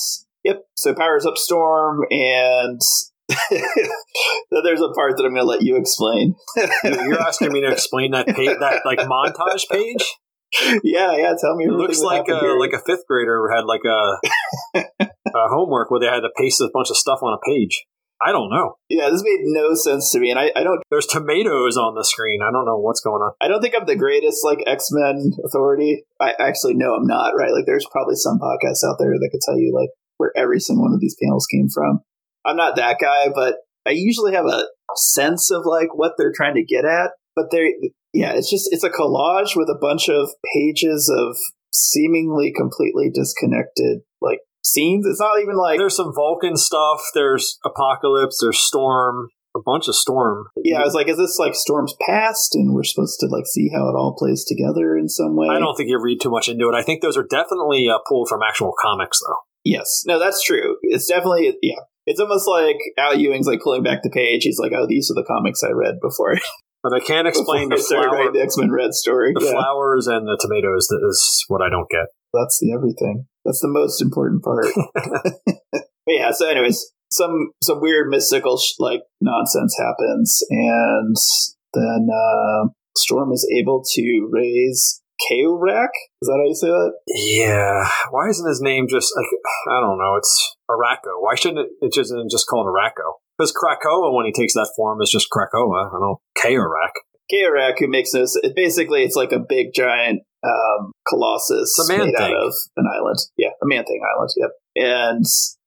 yep, 0.44 0.62
so 0.76 0.94
powers 0.94 1.26
up 1.26 1.36
Storm, 1.36 2.04
and 2.10 2.80
there's 3.50 4.80
a 4.80 4.92
part 4.94 5.16
that 5.16 5.24
I'm 5.24 5.34
going 5.34 5.36
to 5.36 5.44
let 5.44 5.62
you 5.62 5.76
explain. 5.76 6.34
You- 6.56 6.68
You're 6.84 7.20
asking 7.20 7.52
me 7.52 7.60
to 7.62 7.70
explain 7.70 8.12
that 8.12 8.26
page, 8.28 8.56
that 8.60 8.82
like 8.84 8.98
montage 9.00 9.68
page? 9.70 10.04
Yeah, 10.84 11.16
yeah. 11.16 11.34
Tell 11.40 11.56
me. 11.56 11.64
It 11.64 11.72
looks 11.72 12.00
like 12.00 12.28
a, 12.28 12.38
here. 12.38 12.58
like 12.58 12.72
a 12.72 12.80
fifth 12.80 13.06
grader 13.08 13.48
had 13.54 13.64
like 13.64 13.82
a, 13.84 14.18
a 15.04 15.48
homework 15.48 15.90
where 15.90 16.00
they 16.00 16.06
had 16.06 16.20
to 16.20 16.30
paste 16.36 16.60
a 16.60 16.70
bunch 16.72 16.90
of 16.90 16.96
stuff 16.96 17.20
on 17.22 17.32
a 17.34 17.40
page. 17.46 17.84
I 18.24 18.32
don't 18.32 18.48
know. 18.48 18.74
Yeah, 18.88 19.10
this 19.10 19.22
made 19.22 19.40
no 19.42 19.74
sense 19.74 20.12
to 20.12 20.20
me, 20.20 20.30
and 20.30 20.38
I, 20.38 20.50
I 20.56 20.62
don't 20.62 20.80
There's 20.90 21.06
tomatoes 21.06 21.76
on 21.76 21.94
the 21.94 22.04
screen. 22.04 22.40
I 22.42 22.52
don't 22.52 22.64
know 22.64 22.78
what's 22.78 23.00
going 23.00 23.20
on. 23.20 23.32
I 23.40 23.48
don't 23.48 23.60
think 23.60 23.74
I'm 23.78 23.86
the 23.86 23.96
greatest 23.96 24.44
like 24.44 24.62
X 24.66 24.88
Men 24.90 25.32
authority. 25.44 26.04
I 26.20 26.32
actually 26.38 26.74
no, 26.74 26.94
I'm 26.94 27.06
not. 27.06 27.32
Right? 27.36 27.52
Like, 27.52 27.66
there's 27.66 27.86
probably 27.90 28.14
some 28.14 28.38
podcasts 28.38 28.86
out 28.88 28.96
there 28.98 29.12
that 29.12 29.28
could 29.30 29.40
tell 29.44 29.58
you 29.58 29.74
like 29.74 29.90
where 30.16 30.32
every 30.36 30.60
single 30.60 30.84
one 30.84 30.94
of 30.94 31.00
these 31.00 31.16
panels 31.20 31.46
came 31.46 31.68
from. 31.68 32.00
I'm 32.46 32.56
not 32.56 32.76
that 32.76 32.98
guy, 33.00 33.28
but 33.34 33.56
I 33.86 33.90
usually 33.90 34.34
have 34.34 34.46
a 34.46 34.66
sense 34.96 35.50
of 35.50 35.66
like 35.66 35.94
what 35.94 36.12
they're 36.16 36.32
trying 36.34 36.54
to 36.54 36.64
get 36.64 36.84
at. 36.84 37.10
But 37.36 37.50
they, 37.50 37.74
yeah, 38.14 38.32
it's 38.34 38.50
just 38.50 38.68
it's 38.72 38.84
a 38.84 38.90
collage 38.90 39.56
with 39.56 39.68
a 39.68 39.78
bunch 39.78 40.08
of 40.08 40.30
pages 40.54 41.12
of 41.14 41.36
seemingly 41.72 42.52
completely 42.56 43.10
disconnected 43.12 44.00
like 44.20 44.38
scenes. 44.62 45.06
It's 45.06 45.20
not 45.20 45.40
even 45.40 45.56
like 45.56 45.78
There's 45.78 45.96
some 45.96 46.14
Vulcan 46.14 46.56
stuff. 46.56 47.02
There's 47.14 47.58
Apocalypse. 47.64 48.38
There's 48.40 48.60
Storm. 48.60 49.28
A 49.56 49.60
bunch 49.64 49.86
of 49.86 49.94
Storm. 49.94 50.46
yeah. 50.64 50.80
I 50.80 50.84
was 50.84 50.94
like, 50.94 51.08
is 51.08 51.16
this 51.16 51.38
like 51.38 51.54
Storm's 51.54 51.94
past, 52.04 52.56
and 52.56 52.74
we're 52.74 52.82
supposed 52.82 53.20
to 53.20 53.26
like 53.26 53.46
see 53.46 53.68
how 53.72 53.88
it 53.88 53.94
all 53.94 54.16
plays 54.18 54.44
together 54.44 54.96
in 54.96 55.08
some 55.08 55.36
way? 55.36 55.46
I 55.46 55.60
don't 55.60 55.76
think 55.76 55.88
you 55.88 56.00
read 56.02 56.20
too 56.20 56.30
much 56.30 56.48
into 56.48 56.68
it. 56.68 56.74
I 56.74 56.82
think 56.82 57.02
those 57.02 57.16
are 57.16 57.22
definitely 57.22 57.88
uh, 57.88 57.98
pulled 58.08 58.28
from 58.28 58.40
actual 58.42 58.74
comics, 58.82 59.20
though. 59.24 59.36
Yes, 59.64 60.02
no, 60.06 60.18
that's 60.18 60.42
true. 60.42 60.78
It's 60.82 61.06
definitely 61.06 61.56
yeah. 61.62 61.78
It's 62.04 62.18
almost 62.18 62.48
like 62.48 62.78
Al 62.98 63.16
Ewing's 63.16 63.46
like 63.46 63.60
pulling 63.62 63.84
back 63.84 64.02
the 64.02 64.10
page. 64.10 64.42
He's 64.42 64.58
like, 64.58 64.72
"Oh, 64.76 64.86
these 64.88 65.08
are 65.08 65.14
the 65.14 65.24
comics 65.24 65.62
I 65.62 65.70
read 65.70 66.00
before." 66.02 66.36
But 66.84 66.92
I 66.92 67.00
can't 67.00 67.26
explain 67.26 67.70
the, 67.70 67.76
flower, 67.88 68.30
the 68.30 68.42
X 68.42 68.58
Men 68.58 68.70
Red 68.70 68.92
story. 68.92 69.32
the 69.34 69.42
yeah, 69.42 69.52
flowers 69.52 70.06
and 70.06 70.28
the 70.28 70.36
tomatoes. 70.38 70.86
That 70.88 71.00
is 71.08 71.44
what 71.48 71.62
I 71.62 71.70
don't 71.70 71.88
get. 71.88 72.12
that's 72.34 72.60
the 72.60 72.72
everything. 72.76 73.24
That's 73.42 73.60
the 73.60 73.72
most 73.72 74.02
important 74.02 74.44
part. 74.44 74.66
but 75.72 75.82
yeah. 76.06 76.30
So, 76.32 76.46
anyways, 76.46 76.92
some 77.10 77.52
some 77.62 77.80
weird 77.80 78.10
mystical 78.10 78.58
sh- 78.58 78.74
like 78.78 79.00
nonsense 79.22 79.74
happens, 79.80 80.44
and 80.50 81.16
then 81.72 82.08
uh, 82.12 82.68
Storm 82.98 83.32
is 83.32 83.48
able 83.58 83.82
to 83.94 84.28
raise 84.30 85.00
Kaorak. 85.24 85.88
Is 86.20 86.28
that 86.28 86.36
how 86.36 86.44
you 86.44 86.54
say 86.54 86.68
that? 86.68 86.92
Yeah. 87.08 87.88
Why 88.10 88.28
isn't 88.28 88.46
his 88.46 88.60
name 88.60 88.88
just 88.90 89.10
like 89.16 89.26
I 89.70 89.80
don't 89.80 89.96
know? 89.96 90.16
It's 90.16 90.56
Arakko. 90.70 91.16
Why 91.20 91.34
shouldn't 91.34 91.60
it, 91.60 91.86
it 91.86 91.92
just 91.94 92.12
just 92.30 92.46
called 92.46 92.66
Arakko? 92.66 93.23
Because 93.38 93.52
Krakoa, 93.52 94.14
when 94.14 94.26
he 94.26 94.32
takes 94.32 94.54
that 94.54 94.72
form, 94.76 95.00
is 95.02 95.10
just 95.10 95.28
Krakoa. 95.32 95.86
I 95.86 95.90
don't 95.90 96.00
know. 96.00 96.20
Kaorak. 96.38 96.92
Kaorak, 97.32 97.78
who 97.78 97.88
makes 97.88 98.12
no 98.14 98.22
s- 98.22 98.36
it 98.42 98.54
basically 98.54 99.02
it's 99.02 99.16
like 99.16 99.32
a 99.32 99.40
big 99.40 99.68
giant 99.74 100.20
um, 100.44 100.92
colossus 101.08 101.74
It's 101.78 101.88
a 101.88 101.92
man 101.96 102.06
made 102.06 102.14
out 102.16 102.28
thing. 102.28 102.36
of 102.38 102.52
an 102.76 102.84
island. 102.94 103.18
Yeah, 103.38 103.48
a 103.62 103.66
man 103.66 103.84
thing 103.84 104.00
island. 104.14 104.30
Yep. 104.36 104.50
And 104.76 105.24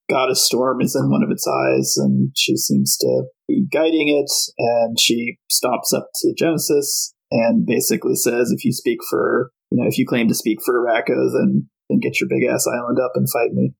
Goddess 0.09 0.45
Storm 0.45 0.81
is 0.81 0.95
in 0.95 1.09
one 1.09 1.23
of 1.23 1.31
its 1.31 1.47
eyes, 1.47 1.95
and 1.97 2.31
she 2.35 2.55
seems 2.55 2.95
to 2.99 3.23
be 3.47 3.65
guiding 3.73 4.07
it. 4.07 4.31
And 4.59 4.97
she 4.99 5.37
stomps 5.51 5.93
up 5.97 6.09
to 6.21 6.33
Genesis 6.37 7.13
and 7.31 7.65
basically 7.65 8.15
says, 8.15 8.51
"If 8.51 8.63
you 8.63 8.71
speak 8.71 8.99
for, 9.09 9.51
you 9.71 9.81
know, 9.81 9.87
if 9.89 9.97
you 9.97 10.05
claim 10.07 10.27
to 10.29 10.35
speak 10.35 10.59
for 10.63 10.75
Arakko, 10.85 11.33
then 11.33 11.69
then 11.89 11.99
get 11.99 12.19
your 12.21 12.29
big 12.29 12.47
ass 12.47 12.67
island 12.67 12.99
up 13.03 13.11
and 13.15 13.27
fight 13.29 13.51
me." 13.51 13.73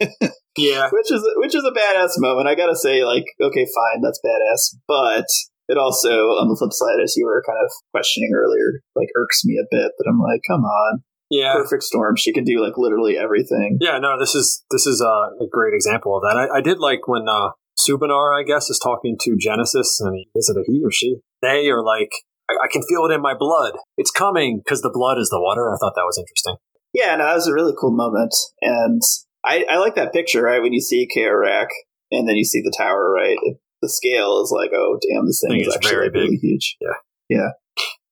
Yeah. 0.58 0.88
which 0.90 1.10
is 1.12 1.22
which 1.36 1.54
is 1.54 1.64
a 1.64 1.70
badass 1.72 2.18
moment. 2.18 2.48
I 2.48 2.54
gotta 2.54 2.76
say, 2.76 3.04
like, 3.04 3.24
okay, 3.40 3.64
fine, 3.64 4.02
that's 4.02 4.20
badass, 4.24 4.76
but 4.86 5.26
it 5.68 5.76
also, 5.76 6.32
on 6.40 6.48
the 6.48 6.56
flip 6.56 6.72
side, 6.72 6.96
as 7.02 7.14
you 7.16 7.26
were 7.26 7.42
kind 7.46 7.58
of 7.62 7.70
questioning 7.92 8.32
earlier, 8.34 8.80
like 8.96 9.08
irks 9.16 9.44
me 9.44 9.58
a 9.60 9.68
bit. 9.70 9.92
That 9.98 10.08
I'm 10.08 10.18
like, 10.18 10.40
come 10.48 10.64
on, 10.64 11.02
Yeah. 11.30 11.52
perfect 11.54 11.82
storm. 11.82 12.16
She 12.16 12.32
can 12.32 12.44
do 12.44 12.60
like 12.64 12.78
literally 12.78 13.16
everything. 13.18 13.76
Yeah, 13.80 13.98
no, 13.98 14.18
this 14.18 14.34
is 14.34 14.64
this 14.70 14.86
is 14.86 15.02
uh, 15.02 15.36
a 15.44 15.48
great 15.50 15.74
example 15.74 16.16
of 16.16 16.22
that. 16.22 16.36
I, 16.36 16.58
I 16.58 16.60
did 16.62 16.78
like 16.78 17.06
when 17.06 17.28
uh, 17.28 17.50
Sobunar, 17.78 18.32
I 18.38 18.44
guess, 18.44 18.70
is 18.70 18.80
talking 18.82 19.16
to 19.20 19.36
Genesis, 19.38 20.00
and 20.00 20.14
he, 20.16 20.28
is 20.34 20.48
it 20.48 20.58
a 20.58 20.64
he 20.66 20.82
or 20.84 20.90
she? 20.90 21.18
They 21.42 21.68
are 21.68 21.84
like, 21.84 22.10
I, 22.50 22.54
I 22.64 22.68
can 22.72 22.82
feel 22.88 23.04
it 23.04 23.12
in 23.14 23.20
my 23.20 23.34
blood. 23.38 23.74
It's 23.98 24.10
coming 24.10 24.62
because 24.64 24.80
the 24.80 24.90
blood 24.92 25.18
is 25.18 25.28
the 25.28 25.40
water. 25.40 25.68
I 25.70 25.76
thought 25.78 25.94
that 25.96 26.08
was 26.08 26.18
interesting. 26.18 26.56
Yeah, 26.94 27.14
no, 27.16 27.26
that 27.26 27.34
was 27.34 27.46
a 27.46 27.52
really 27.52 27.74
cool 27.78 27.92
moment, 27.94 28.34
and 28.62 29.02
I, 29.48 29.64
I 29.68 29.78
like 29.78 29.94
that 29.94 30.12
picture, 30.12 30.42
right? 30.42 30.60
When 30.60 30.74
you 30.74 30.80
see 30.80 31.08
Kaorak 31.08 31.68
and 32.12 32.28
then 32.28 32.36
you 32.36 32.44
see 32.44 32.60
the 32.60 32.74
tower, 32.76 33.10
right? 33.10 33.38
The 33.80 33.88
scale 33.88 34.42
is 34.42 34.52
like, 34.54 34.70
oh, 34.74 34.98
damn, 35.00 35.26
this 35.26 35.42
thing 35.46 35.60
is 35.60 35.74
actually 35.74 35.90
very 35.90 36.10
big. 36.10 36.38
huge. 36.40 36.76
Yeah. 36.80 36.96
yeah. 37.28 37.48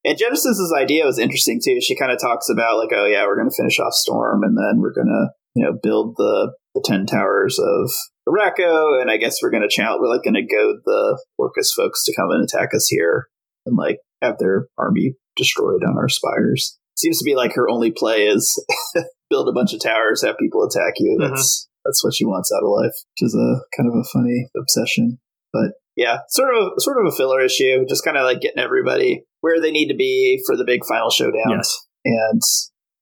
And 0.06 0.16
Genesis's 0.16 0.72
idea 0.72 1.04
was 1.04 1.18
interesting 1.18 1.60
too. 1.62 1.80
She 1.80 1.96
kind 1.96 2.12
of 2.12 2.20
talks 2.20 2.48
about 2.48 2.78
like, 2.78 2.90
oh 2.94 3.06
yeah, 3.06 3.26
we're 3.26 3.36
going 3.36 3.50
to 3.50 3.56
finish 3.56 3.80
off 3.80 3.92
Storm, 3.92 4.44
and 4.44 4.56
then 4.56 4.80
we're 4.80 4.94
going 4.94 5.08
to 5.08 5.28
you 5.56 5.64
know 5.64 5.76
build 5.82 6.14
the 6.16 6.52
the 6.76 6.82
ten 6.84 7.06
towers 7.06 7.58
of 7.58 7.90
Arakko, 8.28 9.00
and 9.00 9.10
I 9.10 9.16
guess 9.16 9.38
we're 9.42 9.50
going 9.50 9.64
to 9.64 9.68
challenge. 9.68 9.98
We're 10.00 10.14
like 10.14 10.22
going 10.22 10.34
to 10.34 10.46
goad 10.46 10.76
the 10.84 11.20
Orchis 11.40 11.74
folks 11.76 12.04
to 12.04 12.14
come 12.14 12.30
and 12.30 12.44
attack 12.44 12.68
us 12.72 12.86
here, 12.86 13.26
and 13.66 13.76
like 13.76 13.98
have 14.22 14.38
their 14.38 14.68
army 14.78 15.16
destroyed 15.34 15.82
on 15.84 15.98
our 15.98 16.08
spires. 16.08 16.78
Seems 16.98 17.18
to 17.18 17.24
be 17.24 17.34
like 17.34 17.52
her 17.54 17.68
only 17.68 17.90
play 17.90 18.26
is 18.26 18.62
build 19.30 19.48
a 19.48 19.52
bunch 19.52 19.74
of 19.74 19.80
towers, 19.80 20.22
have 20.22 20.38
people 20.38 20.64
attack 20.64 20.94
you. 20.98 21.18
That's 21.20 21.68
that's 21.84 22.02
what 22.02 22.14
she 22.14 22.24
wants 22.24 22.50
out 22.52 22.64
of 22.64 22.70
life, 22.70 22.94
which 23.14 23.28
is 23.28 23.34
a 23.34 23.62
kind 23.76 23.88
of 23.88 23.94
a 23.94 24.04
funny 24.12 24.48
obsession. 24.58 25.18
But 25.52 25.72
yeah, 25.96 26.18
sort 26.28 26.54
of 26.54 26.72
a, 26.76 26.80
sort 26.80 27.00
of 27.00 27.12
a 27.12 27.16
filler 27.16 27.40
issue, 27.40 27.86
just 27.88 28.04
kind 28.04 28.16
of 28.16 28.24
like 28.24 28.40
getting 28.40 28.62
everybody 28.62 29.24
where 29.40 29.60
they 29.60 29.70
need 29.70 29.88
to 29.88 29.96
be 29.96 30.42
for 30.46 30.56
the 30.56 30.64
big 30.64 30.84
final 30.84 31.10
showdown. 31.10 31.50
Yes. 31.50 31.86
And 32.04 32.42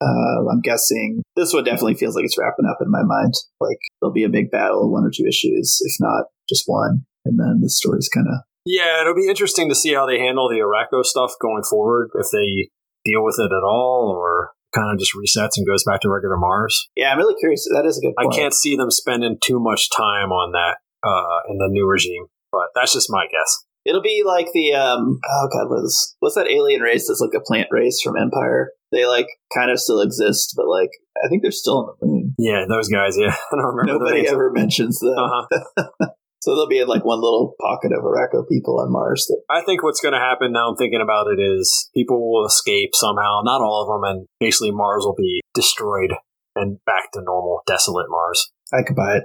uh, 0.00 0.50
I'm 0.50 0.60
guessing 0.60 1.22
this 1.36 1.52
one 1.52 1.64
definitely 1.64 1.94
feels 1.94 2.14
like 2.14 2.24
it's 2.24 2.38
wrapping 2.38 2.66
up 2.66 2.78
in 2.80 2.90
my 2.90 3.02
mind. 3.02 3.34
Like 3.60 3.78
there'll 4.00 4.12
be 4.12 4.24
a 4.24 4.28
big 4.28 4.50
battle, 4.50 4.90
one 4.90 5.04
or 5.04 5.10
two 5.14 5.26
issues, 5.26 5.78
if 5.80 5.96
not 6.00 6.26
just 6.48 6.64
one, 6.66 7.04
and 7.24 7.38
then 7.38 7.60
the 7.62 7.70
story's 7.70 8.08
kind 8.12 8.26
of 8.28 8.40
Yeah, 8.66 9.00
it'll 9.00 9.14
be 9.14 9.28
interesting 9.28 9.68
to 9.68 9.74
see 9.74 9.94
how 9.94 10.06
they 10.06 10.18
handle 10.18 10.48
the 10.48 10.60
Arakko 10.60 11.04
stuff 11.04 11.32
going 11.40 11.62
forward. 11.62 12.10
If 12.14 12.26
they 12.32 12.70
deal 13.04 13.24
with 13.24 13.36
it 13.38 13.52
at 13.52 13.64
all, 13.64 14.14
or 14.16 14.52
kind 14.74 14.92
of 14.92 14.98
just 14.98 15.14
resets 15.14 15.56
and 15.56 15.66
goes 15.66 15.84
back 15.84 16.00
to 16.00 16.10
regular 16.10 16.36
Mars. 16.36 16.88
yeah. 16.96 17.12
I'm 17.12 17.18
really 17.18 17.38
curious. 17.38 17.68
That 17.72 17.86
is 17.86 17.98
a 17.98 18.00
good. 18.00 18.14
I 18.18 18.34
can't 18.34 18.54
see 18.54 18.76
them 18.76 18.90
spending 18.90 19.38
too 19.42 19.60
much 19.60 19.88
time 19.90 20.32
on 20.32 20.52
that 20.52 20.78
uh, 21.06 21.50
in 21.50 21.58
the 21.58 21.68
new 21.70 21.88
regime, 21.88 22.26
but 22.50 22.68
that's 22.74 22.92
just 22.92 23.08
my 23.10 23.26
guess. 23.30 23.64
It'll 23.84 24.02
be 24.02 24.22
like 24.24 24.48
the 24.54 24.72
um 24.72 25.20
oh 25.22 25.48
god 25.52 25.68
what 25.68 25.84
is 25.84 26.16
what's 26.20 26.36
that 26.36 26.50
alien 26.50 26.80
race 26.80 27.06
that's 27.06 27.20
like 27.20 27.36
a 27.36 27.44
plant 27.44 27.68
race 27.70 28.00
from 28.02 28.16
Empire? 28.16 28.70
They 28.90 29.04
like 29.04 29.26
kind 29.54 29.70
of 29.70 29.78
still 29.78 30.00
exist, 30.00 30.54
but 30.56 30.66
like 30.66 30.88
I 31.22 31.28
think 31.28 31.42
they're 31.42 31.50
still 31.50 31.78
on 31.78 31.94
the 32.00 32.06
moon. 32.06 32.34
Yeah, 32.38 32.64
those 32.66 32.88
guys. 32.88 33.16
Yeah, 33.18 33.34
I 33.52 33.56
don't 33.56 33.76
remember. 33.76 34.04
Nobody 34.04 34.26
ever 34.26 34.50
mentions 34.50 35.00
them. 35.00 35.18
Uh-huh. 35.18 36.06
So 36.44 36.54
they'll 36.54 36.68
be 36.68 36.84
like 36.84 37.06
one 37.06 37.22
little 37.22 37.54
pocket 37.58 37.90
of 37.96 38.04
Arakko 38.04 38.46
people 38.46 38.78
on 38.78 38.92
Mars 38.92 39.24
that 39.30 39.40
I 39.48 39.62
think 39.62 39.82
what's 39.82 40.02
going 40.02 40.12
to 40.12 40.18
happen 40.18 40.52
now, 40.52 40.68
I'm 40.68 40.76
thinking 40.76 41.00
about 41.00 41.26
it, 41.28 41.40
is 41.40 41.88
people 41.96 42.20
will 42.20 42.44
escape 42.44 42.90
somehow. 42.92 43.40
Not 43.42 43.62
all 43.62 43.80
of 43.80 43.88
them, 43.88 44.04
and 44.04 44.26
basically 44.40 44.70
Mars 44.70 45.04
will 45.06 45.14
be 45.16 45.40
destroyed 45.54 46.12
and 46.54 46.84
back 46.84 47.12
to 47.14 47.22
normal, 47.22 47.62
desolate 47.66 48.10
Mars. 48.10 48.52
I 48.74 48.82
could 48.82 48.94
buy 48.94 49.16
it. 49.16 49.24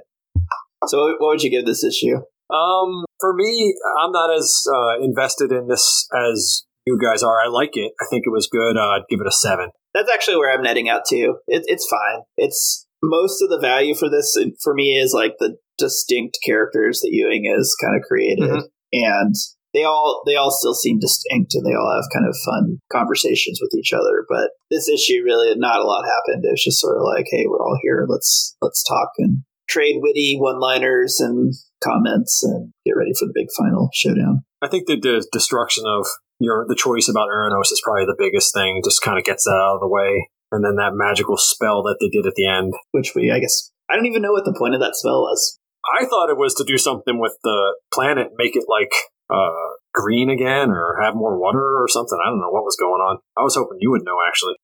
So 0.88 1.00
what 1.00 1.16
what 1.20 1.28
would 1.32 1.44
you 1.44 1.50
give 1.50 1.66
this 1.66 1.84
issue? 1.84 2.16
Um, 2.50 3.04
for 3.20 3.34
me, 3.34 3.76
I'm 4.02 4.14
not 4.14 4.34
as 4.34 4.64
uh, 4.74 5.04
invested 5.04 5.52
in 5.52 5.68
this 5.68 6.08
as 6.16 6.64
you 6.86 6.98
guys 6.98 7.22
are. 7.22 7.42
I 7.46 7.50
like 7.50 7.76
it. 7.76 7.92
I 8.00 8.06
think 8.10 8.24
it 8.28 8.32
was 8.32 8.48
good. 8.48 8.78
Uh, 8.78 8.96
I'd 8.96 9.10
give 9.10 9.20
it 9.20 9.28
a 9.28 9.32
seven. 9.32 9.72
That's 9.94 10.10
actually 10.10 10.38
where 10.38 10.54
I'm 10.54 10.64
netting 10.64 10.88
out 10.88 11.04
to. 11.08 11.36
It, 11.50 11.64
it's 11.68 11.86
fine. 11.86 12.22
It's 12.38 12.88
most 13.04 13.42
of 13.42 13.50
the 13.50 13.60
value 13.60 13.96
for 13.96 14.10
this 14.10 14.38
for 14.62 14.74
me 14.74 14.98
is 14.98 15.14
like 15.14 15.36
the 15.40 15.58
distinct 15.78 16.38
characters 16.46 17.00
that 17.02 17.12
Ewing 17.12 17.46
has 17.56 17.74
kind 17.82 17.96
of 17.96 18.04
created, 18.08 18.50
Mhm. 18.50 18.68
and 18.94 19.36
they 19.74 19.84
all 19.84 20.24
they 20.26 20.36
all 20.36 20.52
still 20.52 20.74
seem 20.74 21.00
distinct, 21.00 21.54
and 21.54 21.66
they 21.66 21.74
all 21.76 21.94
have 21.96 22.10
kind 22.14 22.28
of 22.28 22.36
fun 22.44 22.80
conversations 22.92 23.60
with 23.62 23.74
each 23.78 23.94
other. 23.94 24.26
But 24.28 24.52
this 24.70 24.90
issue 24.90 25.24
really 25.24 25.54
not 25.56 25.80
a 25.80 25.86
lot 25.86 26.04
happened. 26.06 26.44
It 26.44 26.52
was 26.52 26.64
just 26.64 26.80
sort 26.82 26.98
of 26.98 27.04
like, 27.04 27.26
hey, 27.32 27.46
we're 27.48 27.64
all 27.66 27.78
here. 27.82 28.06
Let's 28.10 28.56
let's 28.62 28.84
talk 28.84 29.10
and 29.20 29.44
trade 29.70 29.98
witty 30.02 30.38
one 30.40 30.60
liners 30.60 31.20
and 31.20 31.54
comments 31.84 32.44
and 32.44 32.74
get 32.86 32.98
ready 32.98 33.12
for 33.18 33.26
the 33.28 33.34
big 33.36 33.48
final 33.58 33.90
showdown. 33.94 34.42
I 34.62 34.68
think 34.68 34.88
that 34.88 35.02
the 35.02 35.26
destruction 35.32 35.84
of 35.88 36.08
your 36.40 36.66
the 36.68 36.76
choice 36.76 37.08
about 37.08 37.30
Uranos 37.30 37.72
is 37.72 37.82
probably 37.84 38.06
the 38.06 38.16
biggest 38.18 38.54
thing. 38.54 38.82
Just 38.84 39.02
kind 39.02 39.18
of 39.18 39.24
gets 39.24 39.44
that 39.46 39.52
out 39.52 39.76
of 39.76 39.82
the 39.82 39.88
way, 39.88 40.30
and 40.52 40.64
then 40.64 40.76
that 40.76 40.92
magical 40.94 41.38
spell 41.38 41.84
that 41.84 41.98
they 42.00 42.10
did 42.10 42.26
at 42.26 42.36
the 42.36 42.48
end. 42.48 42.74
Which 42.92 43.14
we, 43.16 43.32
I 43.32 43.40
guess, 43.40 43.72
I 43.90 43.96
don't 43.96 44.06
even 44.06 44.22
know 44.22 44.32
what 44.32 44.46
the 44.46 44.56
point 44.58 44.74
of 44.76 44.82
that 44.82 44.96
spell 44.96 45.22
was. 45.22 45.60
I 45.86 46.06
thought 46.06 46.30
it 46.30 46.38
was 46.38 46.54
to 46.56 46.64
do 46.64 46.78
something 46.78 47.20
with 47.20 47.34
the 47.44 47.76
planet, 47.94 48.30
make 48.38 48.56
it 48.56 48.66
like 48.68 48.92
uh, 49.30 49.74
green 49.94 50.30
again, 50.30 50.70
or 50.72 51.00
have 51.02 51.16
more 51.16 51.40
water 51.40 51.82
or 51.82 51.88
something. 51.88 52.18
I 52.22 52.30
don't 52.30 52.42
know 52.42 52.50
what 52.52 52.64
was 52.64 52.78
going 52.80 53.02
on. 53.02 53.20
I 53.38 53.42
was 53.42 53.56
hoping 53.56 53.78
you 53.80 53.92
would 53.92 54.04
know. 54.04 54.18
Actually, 54.28 54.56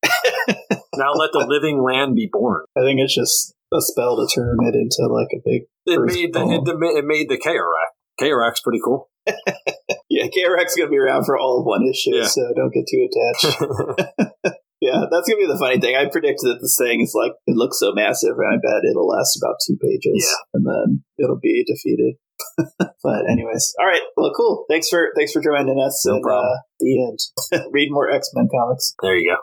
now 0.96 1.14
let 1.14 1.32
the 1.32 1.46
living 1.48 1.82
land 1.82 2.16
be 2.16 2.30
born. 2.32 2.66
I 2.78 2.82
think 2.82 3.00
it's 3.00 3.16
just 3.16 3.54
a 3.74 3.82
spell 3.82 4.18
to 4.18 4.28
turn 4.34 4.58
it 4.62 4.76
into 4.76 5.12
like 5.12 5.30
a 5.34 5.42
big. 5.44 5.64
It 5.86 6.02
made 6.02 6.34
the 6.34 6.42
it, 6.42 6.98
it 6.98 7.06
made 7.06 7.30
the 7.30 7.38
Karak. 7.38 7.94
Karak's 8.20 8.62
pretty 8.62 8.80
cool. 8.84 9.10
Yeah, 10.08 10.28
KRX 10.28 10.78
gonna 10.78 10.90
be 10.90 10.98
around 10.98 11.26
for 11.26 11.38
all 11.38 11.60
of 11.60 11.66
one 11.66 11.84
issue, 11.86 12.16
Yeah. 12.16 12.26
so 12.26 12.54
don't 12.56 12.72
get 12.74 12.86
too 12.90 13.08
attached. 13.10 14.56
yeah, 14.82 15.06
that's 15.10 15.28
gonna 15.30 15.42
be 15.42 15.48
the 15.48 15.58
funny 15.60 15.80
thing. 15.80 15.96
I 15.96 16.06
predict 16.10 16.42
that 16.42 16.60
this 16.62 16.78
thing 16.78 17.02
is 17.02 17.14
like 17.16 17.34
it 17.48 17.56
looks 17.56 17.80
so 17.80 17.94
massive, 17.94 18.36
and 18.38 18.48
I 18.54 18.58
bet 18.58 18.84
it'll 18.90 19.08
last 19.08 19.38
about 19.42 19.58
two 19.66 19.78
pages, 19.82 20.26
Yeah. 20.28 20.36
and 20.54 20.66
then 20.66 21.04
it'll 21.18 21.40
be 21.40 21.64
defeated. 21.66 22.16
but 23.04 23.24
anyways, 23.32 23.74
all 23.80 23.88
right. 23.88 24.02
Well, 24.18 24.32
cool. 24.36 24.66
Thanks 24.70 24.90
for 24.90 25.12
thanks 25.16 25.32
for 25.32 25.42
joining 25.42 25.80
us. 25.80 26.04
No 26.06 26.16
and, 26.16 26.24
problem. 26.24 26.52
Uh, 26.52 26.60
the 26.80 27.08
end. 27.08 27.64
Read 27.72 27.90
more 27.92 28.12
X 28.12 28.30
Men 28.34 28.48
comics. 28.52 28.94
There 29.02 29.16
you 29.16 29.32
go. 29.32 29.38